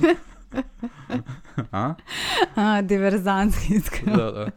A? 1.71 1.93
a, 2.55 2.81
diverzantski 2.81 3.79
skoro. 3.79 4.15
Da, 4.15 4.31
da. 4.31 4.49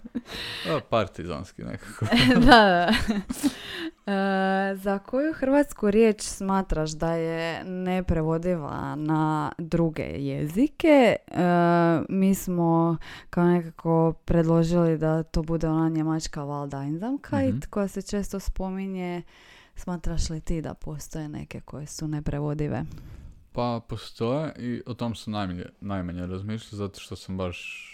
A, 0.68 0.80
partizanski 0.90 1.62
nekako. 1.64 2.04
da, 2.46 2.46
da. 2.46 2.92
E, 4.06 4.76
za 4.76 4.98
koju 4.98 5.32
hrvatsku 5.32 5.90
riječ 5.90 6.22
smatraš 6.22 6.90
da 6.90 7.12
je 7.12 7.64
neprevodiva 7.64 8.94
na 8.96 9.52
druge 9.58 10.02
jezike? 10.02 11.16
E, 11.26 11.42
mi 12.08 12.34
smo 12.34 12.96
kao 13.30 13.44
nekako 13.44 14.12
predložili 14.24 14.98
da 14.98 15.22
to 15.22 15.42
bude 15.42 15.68
ona 15.68 15.88
njemačka 15.88 16.40
Waldeinsamkeit 16.40 17.48
Mhm. 17.50 17.60
koja 17.70 17.88
se 17.88 18.02
često 18.02 18.40
spominje. 18.40 19.22
Smatraš 19.74 20.30
li 20.30 20.40
ti 20.40 20.62
da 20.62 20.74
postoje 20.74 21.28
neke 21.28 21.60
koje 21.60 21.86
su 21.86 22.08
neprevodive? 22.08 22.84
Pa 23.52 23.80
postoje 23.88 24.52
i 24.58 24.82
o 24.86 24.94
tom 24.94 25.14
sam 25.14 25.32
najmanje, 25.32 25.64
najmanje 25.80 26.26
razmišljao 26.26 26.78
zato 26.78 27.00
što 27.00 27.16
sam 27.16 27.36
baš 27.36 27.86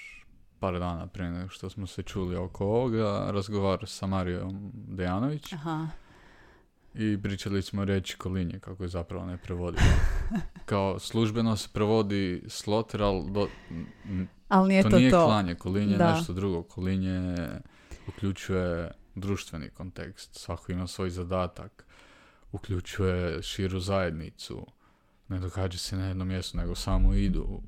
par 0.67 0.79
dana 0.79 1.07
prije 1.07 1.31
nego 1.31 1.49
što 1.49 1.71
smo 1.71 1.87
se 1.87 2.03
čuli 2.03 2.37
oko 2.37 2.65
ovoga 2.65 3.31
razgovarao 3.31 3.87
sa 3.87 4.07
Marijom 4.07 4.73
Dejanović 4.75 5.53
Aha. 5.53 5.89
i 6.95 7.19
pričali 7.23 7.63
smo 7.63 7.85
riječi 7.85 8.17
kolinje 8.17 8.59
kako 8.61 8.83
je 8.83 8.89
zapravo 8.89 9.27
ne 9.27 9.37
prevodi. 9.37 9.79
Kao 10.71 10.99
službeno 10.99 11.57
se 11.57 11.69
prevodi 11.73 12.43
sloter, 12.49 13.03
ali 13.03 13.31
do, 13.31 13.49
Ali 14.49 14.69
nije 14.69 14.83
to, 14.83 14.91
to 14.91 14.99
nije 14.99 15.11
to. 15.11 15.27
klanje, 15.27 15.55
kolinje 15.55 15.93
je 15.93 15.99
nešto 15.99 16.33
drugo. 16.33 16.63
Kolinje 16.63 17.37
uključuje 18.09 18.91
društveni 19.15 19.71
kontekst, 19.71 20.35
svako 20.35 20.73
ima 20.73 20.87
svoj 20.87 21.11
zadatak, 21.11 21.87
uključuje 22.53 23.43
širu 23.43 23.81
zajednicu, 23.81 24.67
ne 25.29 25.39
događa 25.39 25.79
se 25.79 25.97
na 25.97 26.07
jednom 26.07 26.29
mjestu, 26.29 26.57
nego 26.57 26.75
samo 26.75 27.15
idu, 27.15 27.63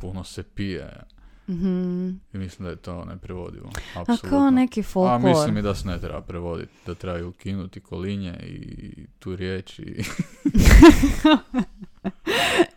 puno 0.00 0.24
se 0.24 0.42
pije 0.42 1.02
Mhm. 1.48 2.08
i 2.32 2.38
mislim 2.38 2.64
da 2.64 2.70
je 2.70 2.76
to 2.76 3.04
neprevodivo. 3.04 3.70
A 3.96 4.00
Apsolutno. 4.00 4.28
kao 4.30 4.50
neki 4.50 4.80
A 4.80 4.82
folklor. 4.82 5.20
mislim 5.20 5.56
i 5.56 5.62
da 5.62 5.74
se 5.74 5.88
ne 5.88 5.98
treba 6.00 6.20
prevoditi, 6.20 6.72
da 6.86 6.94
trebaju 6.94 7.28
ukinuti 7.28 7.80
kolinje 7.80 8.34
i 8.42 9.06
tu 9.18 9.36
riječ 9.36 9.78
i 9.78 10.02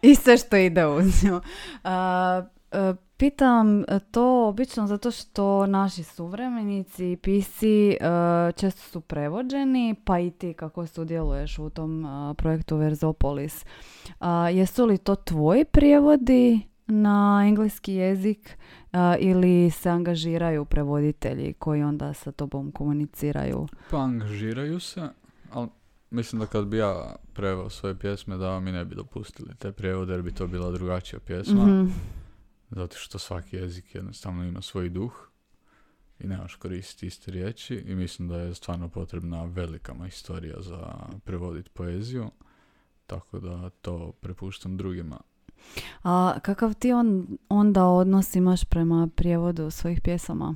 I 0.01 0.15
sve 0.15 0.37
što 0.37 0.57
ide 0.57 0.85
uz 0.87 1.23
nju. 1.23 1.41
A, 1.83 2.43
a, 2.71 2.93
pitam 3.17 3.83
to 4.11 4.47
obično 4.47 4.87
zato 4.87 5.11
što 5.11 5.65
naši 5.65 6.03
suvremenici 6.03 7.11
i 7.11 7.17
pisci 7.17 7.97
a, 8.01 8.51
često 8.55 8.81
su 8.81 9.01
prevođeni, 9.01 9.95
pa 10.05 10.19
i 10.19 10.31
ti 10.31 10.53
kako 10.53 10.87
sudjeluješ 10.87 11.59
u 11.59 11.69
tom 11.69 12.05
a, 12.05 12.33
projektu 12.37 12.77
Verzopolis. 12.77 13.65
A, 14.19 14.49
jesu 14.49 14.85
li 14.85 14.97
to 14.97 15.15
tvoji 15.15 15.65
prijevodi 15.65 16.61
na 16.87 17.43
engleski 17.47 17.93
jezik 17.93 18.57
a, 18.91 19.15
ili 19.19 19.71
se 19.71 19.89
angažiraju 19.89 20.65
prevoditelji 20.65 21.53
koji 21.53 21.83
onda 21.83 22.13
sa 22.13 22.31
tobom 22.31 22.71
komuniciraju? 22.71 23.67
pa 23.91 23.97
angažiraju 23.97 24.79
se, 24.79 25.09
ali 25.51 25.69
mislim 26.09 26.39
da 26.39 26.45
kad 26.45 26.67
bi 26.67 26.77
ja 26.77 27.15
preveo 27.33 27.69
svoje 27.69 27.99
pjesme 27.99 28.37
da 28.37 28.59
mi 28.59 28.71
ne 28.71 28.85
bi 28.85 28.95
dopustili 28.95 29.55
te 29.59 29.71
prijevode 29.71 30.13
jer 30.13 30.21
bi 30.21 30.33
to 30.33 30.47
bila 30.47 30.71
drugačija 30.71 31.19
pjesma. 31.19 31.65
Mhm. 31.65 31.87
Zato 32.69 32.97
što 32.97 33.19
svaki 33.19 33.55
jezik 33.55 33.95
jednostavno 33.95 34.43
ima 34.43 34.61
svoj 34.61 34.89
duh 34.89 35.29
i 36.19 36.27
nemaš 36.27 36.55
koristiti 36.55 37.07
iste 37.07 37.31
riječi 37.31 37.75
i 37.75 37.95
mislim 37.95 38.27
da 38.27 38.37
je 38.37 38.55
stvarno 38.55 38.89
potrebna 38.89 39.43
velika 39.43 39.93
historija 40.05 40.61
za 40.61 40.95
prevoditi 41.23 41.69
poeziju. 41.69 42.31
Tako 43.07 43.39
da 43.39 43.69
to 43.69 44.11
prepuštam 44.11 44.77
drugima. 44.77 45.19
A 46.03 46.35
kakav 46.41 46.73
ti 46.73 46.91
on, 46.93 47.27
onda 47.49 47.85
odnos 47.85 48.35
imaš 48.35 48.63
prema 48.65 49.07
prijevodu 49.15 49.71
svojih 49.71 50.01
pjesama? 50.01 50.55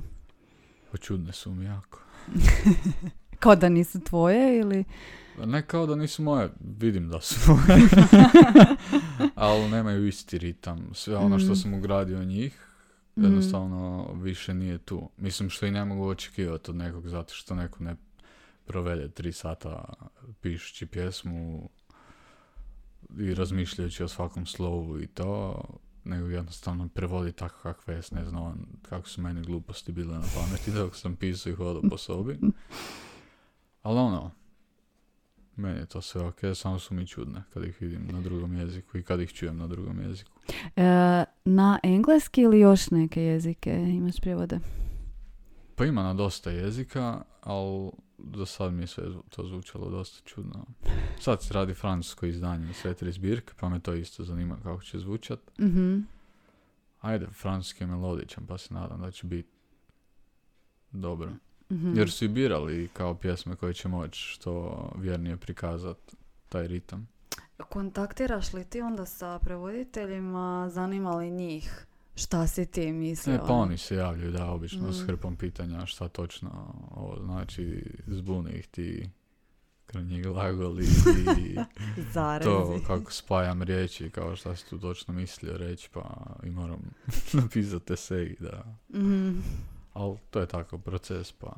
Pa 0.92 0.98
čudne 0.98 1.32
su 1.32 1.54
mi 1.54 1.64
jako. 1.64 2.00
Kao 3.40 3.56
da 3.56 3.68
nisu 3.68 4.00
tvoje 4.00 4.58
ili... 4.58 4.84
Ne 5.44 5.62
kao 5.62 5.86
da 5.86 5.94
nisu 5.94 6.22
moje, 6.22 6.50
vidim 6.78 7.08
da 7.08 7.20
su 7.20 7.50
moje. 7.52 7.80
Ali 9.34 9.68
nemaju 9.70 10.06
isti 10.08 10.38
ritam. 10.38 10.90
Sve 10.92 11.16
ono 11.16 11.38
što 11.38 11.52
Mm. 11.52 11.56
sam 11.56 11.74
ugradio 11.74 12.24
njih, 12.24 12.66
Mm. 13.16 13.24
jednostavno 13.24 14.12
više 14.14 14.54
nije 14.54 14.78
tu. 14.78 15.10
Mislim 15.16 15.50
što 15.50 15.66
i 15.66 15.70
ne 15.70 15.84
mogu 15.84 16.08
očekivati 16.08 16.70
od 16.70 16.76
nekog 16.76 17.08
zato 17.08 17.34
što 17.34 17.54
neko 17.54 17.84
ne 17.84 17.96
provede 18.64 19.08
tri 19.10 19.32
sata 19.32 19.84
pišući 20.40 20.86
pjesmu 20.86 21.68
i 23.18 23.34
razmišljajući 23.34 24.04
o 24.04 24.08
svakom 24.08 24.46
slovu 24.46 25.00
i 25.00 25.06
to, 25.06 25.60
nego 26.04 26.28
jednostavno 26.28 26.88
prevodi 26.88 27.32
tako 27.32 27.62
kakve 27.62 27.94
jest, 27.94 28.12
ne 28.12 28.24
znam 28.24 28.42
on, 28.42 28.66
kako 28.82 29.08
su 29.08 29.22
meni 29.22 29.42
gluposti 29.42 29.92
bile 29.92 30.14
na 30.14 30.26
pameti 30.34 30.70
dok 30.80 30.96
sam 30.96 31.16
pisao 31.16 31.52
i 31.52 31.56
hodao 31.56 31.82
po 31.90 31.98
sobi. 31.98 32.38
Ali 33.82 33.98
ono, 33.98 34.30
meni 35.56 35.78
je 35.78 35.86
to 35.86 36.00
sve 36.00 36.24
ok, 36.24 36.38
samo 36.54 36.78
su 36.78 36.94
mi 36.94 37.06
čudne 37.06 37.42
kad 37.54 37.64
ih 37.64 37.80
vidim 37.80 38.08
na 38.12 38.20
drugom 38.20 38.56
jeziku 38.56 38.98
i 38.98 39.02
kad 39.02 39.20
ih 39.20 39.32
čujem 39.32 39.56
na 39.56 39.66
drugom 39.66 40.00
jeziku. 40.00 40.30
E, 40.76 41.24
na 41.44 41.78
engleski 41.82 42.40
ili 42.40 42.60
još 42.60 42.90
neke 42.90 43.22
jezike 43.22 43.70
imaš 43.70 44.20
prijevode? 44.20 44.58
Pa 45.76 45.84
ima 45.84 46.02
na 46.02 46.14
dosta 46.14 46.50
jezika, 46.50 47.22
ali 47.40 47.90
do 48.24 48.46
sad 48.46 48.72
mi 48.72 48.82
je 48.82 48.86
sve 48.86 49.04
to 49.28 49.46
zvučalo 49.46 49.90
dosta 49.90 50.20
čudno. 50.24 50.64
Sad 51.20 51.42
se 51.42 51.54
radi 51.54 51.74
francusko 51.74 52.26
izdanje 52.26 52.72
sve 52.72 52.94
tri 52.94 53.12
zbirke, 53.12 53.52
pa 53.60 53.68
me 53.68 53.80
to 53.80 53.94
isto 53.94 54.24
zanima 54.24 54.56
kako 54.62 54.82
će 54.82 54.98
zvučat. 54.98 55.40
Mhm. 55.60 55.98
Ajde, 57.00 57.26
francuski 57.26 57.82
je 57.82 57.88
melodičan, 57.88 58.46
pa 58.46 58.58
se 58.58 58.74
nadam 58.74 59.00
da 59.00 59.10
će 59.10 59.26
biti 59.26 59.48
dobro. 60.90 61.30
mhm. 61.72 61.98
Jer 61.98 62.10
su 62.10 62.24
i 62.24 62.28
birali 62.28 62.88
kao 62.92 63.14
pjesme 63.14 63.56
koje 63.56 63.74
će 63.74 63.88
moći 63.88 64.20
što 64.20 64.92
vjernije 64.96 65.36
prikazat 65.36 66.14
taj 66.48 66.66
ritam. 66.68 67.08
Kontaktiraš 67.68 68.52
li 68.52 68.64
ti 68.64 68.80
onda 68.80 69.06
sa 69.06 69.38
prevoditeljima, 69.38 70.68
zanima 70.70 71.10
li 71.10 71.30
njih 71.30 71.86
šta 72.20 72.46
si 72.46 72.66
ti 72.66 72.92
mislio? 72.92 73.36
Ne, 73.36 73.40
pa 73.46 73.52
oni 73.52 73.78
se 73.78 73.96
javljaju, 73.96 74.30
da, 74.32 74.50
obično 74.50 74.92
s 74.92 75.02
Mm. 75.02 75.06
hrpom 75.06 75.36
pitanja 75.36 75.86
šta 75.86 76.08
točno 76.08 76.50
ovo 76.90 77.16
znači, 77.24 77.84
zbuni 78.06 78.50
ih 78.52 78.66
ti 78.66 79.10
krnji 79.86 80.22
glagoli 80.22 80.84
i 81.38 81.56
to 82.42 82.80
kako 82.86 83.12
spajam 83.12 83.62
riječi, 83.62 84.10
kao 84.10 84.36
šta 84.36 84.56
si 84.56 84.70
tu 84.70 84.78
točno 84.78 85.14
mislio 85.14 85.56
reći, 85.56 85.88
pa 85.92 86.16
i 86.42 86.50
moram 86.50 86.80
napisati 87.42 87.92
esej, 87.92 88.36
da. 88.40 88.64
Mhm. 88.94 89.38
Ali 89.92 90.16
to 90.30 90.40
je 90.40 90.46
takav 90.46 90.78
proces, 90.78 91.32
pa 91.32 91.56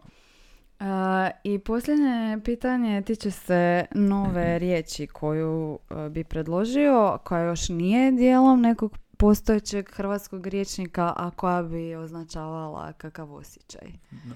A, 0.80 1.30
I 1.44 1.58
posljednje 1.58 2.38
pitanje 2.44 3.02
tiče 3.02 3.30
se 3.30 3.84
nove 3.94 4.58
riječi 4.58 5.06
koju 5.06 5.78
e, 5.90 6.08
bi 6.08 6.24
predložio, 6.24 7.18
koja 7.24 7.42
još 7.44 7.68
nije 7.68 8.12
dijelom 8.12 8.60
nekog 8.60 8.98
postojećeg 9.22 9.90
hrvatskog 9.92 10.46
riječnika, 10.46 11.12
a 11.16 11.30
koja 11.30 11.62
bi 11.62 11.94
označavala 11.94 12.92
kakav 12.92 13.34
osjećaj. 13.34 13.92
Da. 14.10 14.34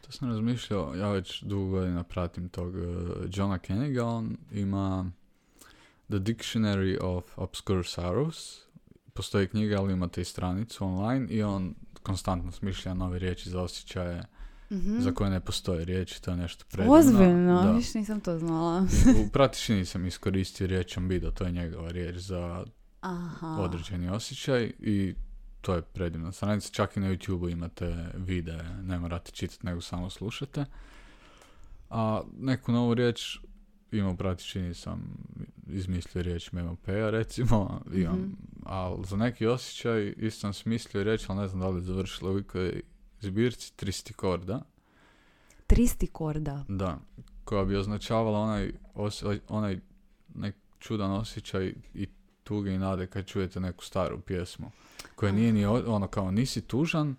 To 0.00 0.12
sam 0.12 0.28
razmišljao, 0.28 0.94
ja 0.94 1.08
već 1.08 1.42
dugo 1.42 1.70
godina 1.70 2.02
pratim 2.02 2.48
tog 2.48 2.74
uh, 2.74 2.82
Johna 3.32 3.58
Kenniga, 3.58 4.06
on 4.06 4.36
ima 4.52 5.10
The 6.08 6.18
Dictionary 6.18 6.98
of 7.00 7.24
Obscure 7.36 7.82
Sorrows, 7.82 8.60
postoji 9.12 9.48
knjiga, 9.48 9.78
ali 9.78 9.92
imate 9.92 10.20
i 10.20 10.24
stranicu 10.24 10.84
online 10.84 11.26
i 11.28 11.42
on 11.42 11.74
konstantno 12.02 12.52
smišlja 12.52 12.94
nove 12.94 13.18
riječi 13.18 13.50
za 13.50 13.60
osjećaje 13.60 14.22
Mhm. 14.70 15.00
za 15.00 15.12
koje 15.12 15.30
ne 15.30 15.40
postoje 15.40 15.84
riječi, 15.84 16.22
to 16.22 16.30
je 16.30 16.36
nešto 16.36 16.64
predivno. 16.70 16.98
Ozbiljno, 16.98 17.72
viš 17.72 17.94
nisam 17.94 18.20
to 18.20 18.38
znala. 18.38 18.86
U 19.26 19.30
pratišini 19.32 19.84
sam 19.84 20.06
iskoristio 20.06 20.66
riječ 20.66 20.96
ambido, 20.96 21.30
to 21.30 21.44
je 21.44 21.52
njegova 21.52 21.90
riječ 21.90 22.16
za 22.16 22.64
Aha. 23.04 23.56
određeni 23.56 24.08
osjećaj 24.08 24.72
i 24.80 25.14
to 25.60 25.74
je 25.74 25.82
predivna 25.82 26.32
stranica. 26.32 26.70
Čak 26.70 26.96
i 26.96 27.00
na 27.00 27.08
YouTube 27.08 27.52
imate 27.52 28.10
videe, 28.16 28.62
ne 28.74 28.98
morate 28.98 29.30
čitati 29.30 29.66
nego 29.66 29.80
samo 29.80 30.10
slušate. 30.10 30.64
A 31.90 32.22
neku 32.38 32.72
novu 32.72 32.94
riječ 32.94 33.38
ima 33.92 34.10
u 34.10 34.16
pratičini 34.16 34.74
sam 34.74 35.02
izmislio 35.66 36.22
riječ 36.22 36.52
MMP-a 36.52 37.10
recimo, 37.10 37.80
imam, 37.94 38.14
Mhm. 38.14 38.32
ali 38.64 39.04
za 39.04 39.16
neki 39.16 39.46
osjećaj 39.46 40.14
isto 40.18 40.40
sam 40.40 40.52
smislio 40.52 41.04
riječ, 41.04 41.28
ali 41.28 41.38
ne 41.38 41.48
znam 41.48 41.60
da 41.60 41.68
li 41.68 41.76
je 41.76 41.82
završila 41.82 42.30
u 42.30 42.38
ikoj 42.38 42.82
zbirci 43.20 43.76
tristikorda, 43.76 44.62
Tristi 45.66 46.06
korda. 46.06 46.64
da, 46.68 46.98
koja 47.44 47.64
bi 47.64 47.76
označavala 47.76 48.38
onaj, 48.40 48.72
os- 48.94 49.40
onaj 49.48 49.80
nek 50.34 50.54
čudan 50.78 51.10
osjećaj 51.12 51.74
i 51.94 52.06
tuge 52.44 52.74
i 52.74 52.78
nade 52.78 53.06
kad 53.06 53.26
čujete 53.26 53.60
neku 53.60 53.84
staru 53.84 54.20
pjesmu. 54.20 54.70
Koja 55.14 55.32
nije 55.32 55.52
ni 55.52 55.66
ono 55.66 56.06
kao 56.06 56.30
nisi 56.30 56.60
tužan, 56.60 57.16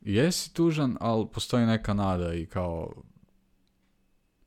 jesi 0.00 0.54
tužan, 0.54 0.96
ali 1.00 1.26
postoji 1.32 1.66
neka 1.66 1.94
nada 1.94 2.34
i 2.34 2.46
kao 2.46 2.92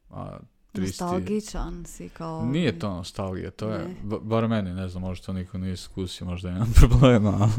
a, 0.10 0.38
tristi... 0.72 1.04
Nostalgičan 1.04 1.86
si 1.86 2.10
kao... 2.10 2.46
Nije 2.46 2.80
to 2.80 2.90
nostalgija, 2.90 3.52
to 3.52 3.70
je, 3.70 3.96
bar 4.22 4.48
meni, 4.48 4.74
ne 4.74 4.90
znam, 4.90 5.04
možda 5.04 5.26
to 5.26 5.34
niko 5.34 5.58
nije 5.58 5.74
iskusio, 5.74 6.28
možda 6.28 6.50
imam 6.50 6.74
problema. 6.82 7.50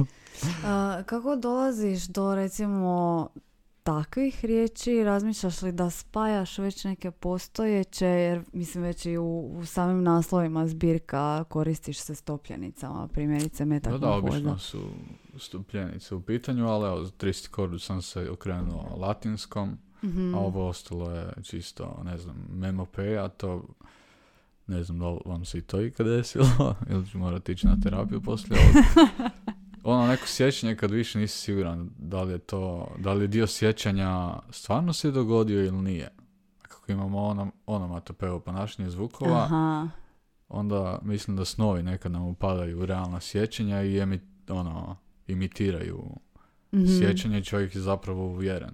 A, 0.64 1.02
kako 1.06 1.36
dolaziš 1.36 2.06
do 2.06 2.34
recimo 2.34 3.28
takvih 3.82 4.44
riječi, 4.44 5.04
razmišljaš 5.04 5.62
li 5.62 5.72
da 5.72 5.90
spajaš 5.90 6.58
već 6.58 6.84
neke 6.84 7.10
postojeće, 7.10 8.06
jer 8.06 8.42
mislim 8.52 8.84
već 8.84 9.06
i 9.06 9.18
u, 9.18 9.52
u 9.58 9.66
samim 9.66 10.02
naslovima 10.02 10.66
zbirka 10.66 11.44
koristiš 11.44 11.98
se 11.98 12.14
stopljenicama, 12.14 13.08
primjerice 13.08 13.64
Da, 13.64 13.68
metak 13.68 13.98
da, 13.98 14.10
obično 14.12 14.58
su 14.58 14.80
stupljenice 15.38 16.14
u 16.14 16.20
pitanju, 16.20 16.68
ali 16.68 16.86
evo, 16.86 17.04
za 17.04 17.10
tristi 17.10 17.48
kordu 17.48 17.78
sam 17.78 18.02
se 18.02 18.30
okrenuo 18.30 18.96
latinskom, 18.96 19.78
Mhm. 20.02 20.34
a 20.34 20.38
ovo 20.38 20.68
ostalo 20.68 21.10
je 21.10 21.32
čisto, 21.42 22.02
ne 22.04 22.18
znam, 22.18 22.36
memope, 22.52 23.16
a 23.18 23.28
to 23.28 23.64
ne 24.66 24.82
znam 24.82 24.98
da 24.98 25.08
li 25.08 25.18
vam 25.24 25.44
se 25.44 25.58
i 25.58 25.62
to 25.62 25.80
ikad 25.82 26.06
desilo, 26.06 26.74
ili 26.90 27.06
ću 27.08 27.18
morati 27.18 27.52
ići 27.52 27.66
na 27.66 27.76
terapiju 27.82 28.20
poslije 28.20 28.60
ovog. 28.62 29.30
Ono 29.84 30.06
neko 30.06 30.26
sjećanje 30.26 30.76
kad 30.76 30.90
više 30.90 31.18
nisi 31.18 31.38
siguran 31.38 31.90
da 31.98 32.22
li 32.22 32.32
je 32.32 32.38
to, 32.38 32.94
da 32.98 33.12
li 33.12 33.24
je 33.24 33.28
dio 33.28 33.46
sjećanja 33.46 34.32
stvarno 34.50 34.92
se 34.92 35.10
dogodio 35.10 35.64
ili 35.64 35.82
nije. 35.82 36.08
Kako 36.62 36.92
imamo 36.92 37.18
ono, 37.18 37.50
onomatopevo 37.66 38.40
ponašanje 38.40 38.90
zvukova, 38.90 39.36
Aha. 39.42 39.88
onda 40.48 40.98
mislim 41.02 41.36
da 41.36 41.44
snovi 41.44 41.82
nekad 41.82 42.12
nam 42.12 42.22
upadaju 42.22 42.80
u 42.80 42.86
realna 42.86 43.20
sjećanja 43.20 43.82
i 43.82 43.98
emi, 43.98 44.20
ono, 44.48 44.96
imitiraju 45.26 46.04
Mhm. 46.74 46.84
sjećanje 46.98 47.38
i 47.38 47.44
čovjek 47.44 47.74
je 47.74 47.80
zapravo 47.80 48.26
uvjeren. 48.26 48.70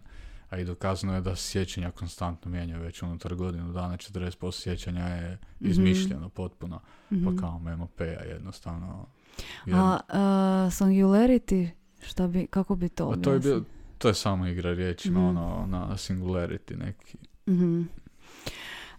A 0.51 0.59
i 0.59 0.65
dokazano 0.65 1.15
je 1.15 1.21
da 1.21 1.37
sjećanja 1.37 1.91
konstantno 1.91 2.51
mijenjaju 2.51 2.83
već 2.83 3.03
unutar 3.03 3.35
godinu 3.35 3.73
dana, 3.73 3.97
40% 3.97 4.61
sjećanja 4.63 5.07
je 5.07 5.39
Mhm. 5.61 5.71
izmišljeno 5.71 6.29
potpuno, 6.29 6.81
Mhm. 7.13 7.25
pa 7.25 7.41
kao 7.41 7.59
memopeja 7.59 8.21
jednostavno. 8.21 9.07
A, 9.75 9.99
a, 10.09 10.19
singularity, 10.71 11.69
šta 12.01 12.27
bi, 12.27 12.47
kako 12.47 12.75
bi 12.75 12.89
to 12.89 13.17
to 13.17 13.33
je 13.33 13.39
bio, 13.39 13.63
to 13.99 14.09
je 14.09 14.15
samo 14.15 14.47
igra 14.47 14.73
riječima, 14.73 15.21
Mhm. 15.21 15.29
ono, 15.29 15.67
na 15.69 15.89
singularity 15.89 16.77
neki. 16.77 17.17
Mhm. 17.49 17.83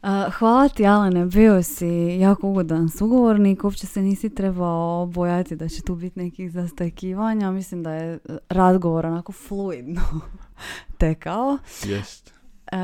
A, 0.02 0.30
hvala 0.30 0.70
ti 0.70 0.88
Alene, 0.88 1.26
bio 1.26 1.64
si 1.64 1.88
jako 2.20 2.48
ugodan 2.48 2.90
sugovornik, 2.90 3.64
uopće 3.64 3.88
se 3.88 4.02
nisi 4.02 4.30
trebao 4.30 5.06
bojati 5.06 5.56
da 5.56 5.68
će 5.68 5.82
tu 5.82 5.96
biti 5.96 6.20
nekih 6.20 6.52
zastajkivanja, 6.52 7.52
mislim 7.52 7.84
da 7.84 7.94
je 7.94 8.20
razgovor 8.50 9.06
onako 9.06 9.32
fluidno 9.32 10.02
tekao. 10.98 11.58
Jest. 11.86 12.34
E, 12.68 12.78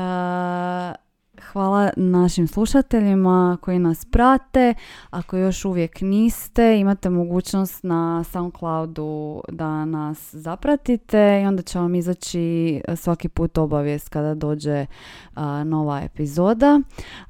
hvala 1.42 1.90
našim 1.96 2.48
slušateljima 2.48 3.58
koji 3.60 3.78
nas 3.78 4.04
prate. 4.04 4.74
Ako 5.10 5.36
još 5.36 5.64
uvijek 5.64 6.00
niste, 6.00 6.78
imate 6.80 7.10
mogućnost 7.10 7.82
na 7.82 8.24
Soundcloudu 8.24 9.42
da 9.48 9.84
nas 9.84 10.34
zapratite 10.34 11.40
i 11.42 11.46
onda 11.46 11.62
će 11.62 11.78
vam 11.78 11.94
izaći 11.94 12.80
svaki 12.96 13.28
put 13.28 13.58
obavijest 13.58 14.08
kada 14.08 14.34
dođe 14.34 14.86
a, 15.34 15.64
nova 15.64 16.00
epizoda. 16.00 16.80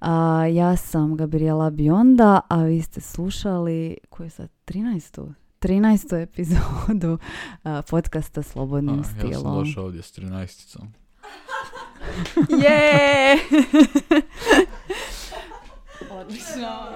A, 0.00 0.46
ja 0.46 0.76
sam 0.76 1.16
Gabriela 1.16 1.70
Bionda, 1.70 2.40
a 2.48 2.62
vi 2.62 2.82
ste 2.82 3.00
slušali 3.00 3.96
koju 4.08 4.30
sad 4.30 4.48
13. 4.66 5.32
13. 5.60 6.22
epizodu 6.22 7.18
a, 7.62 7.82
podcasta 7.90 8.42
Slobodnim 8.42 8.94
A, 8.94 8.98
ja 8.98 9.04
sam 9.04 9.18
stilom. 9.18 9.58
došao 9.58 9.84
ovdje 9.84 10.02
s 10.02 10.18
13 10.18 10.78
Je! 12.48 13.38
Odlično. 16.10 16.88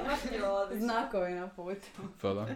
Znakovi 0.72 1.32
na 1.32 1.48
putu. 1.48 1.86
Pa 2.22 2.34
da. 2.34 2.46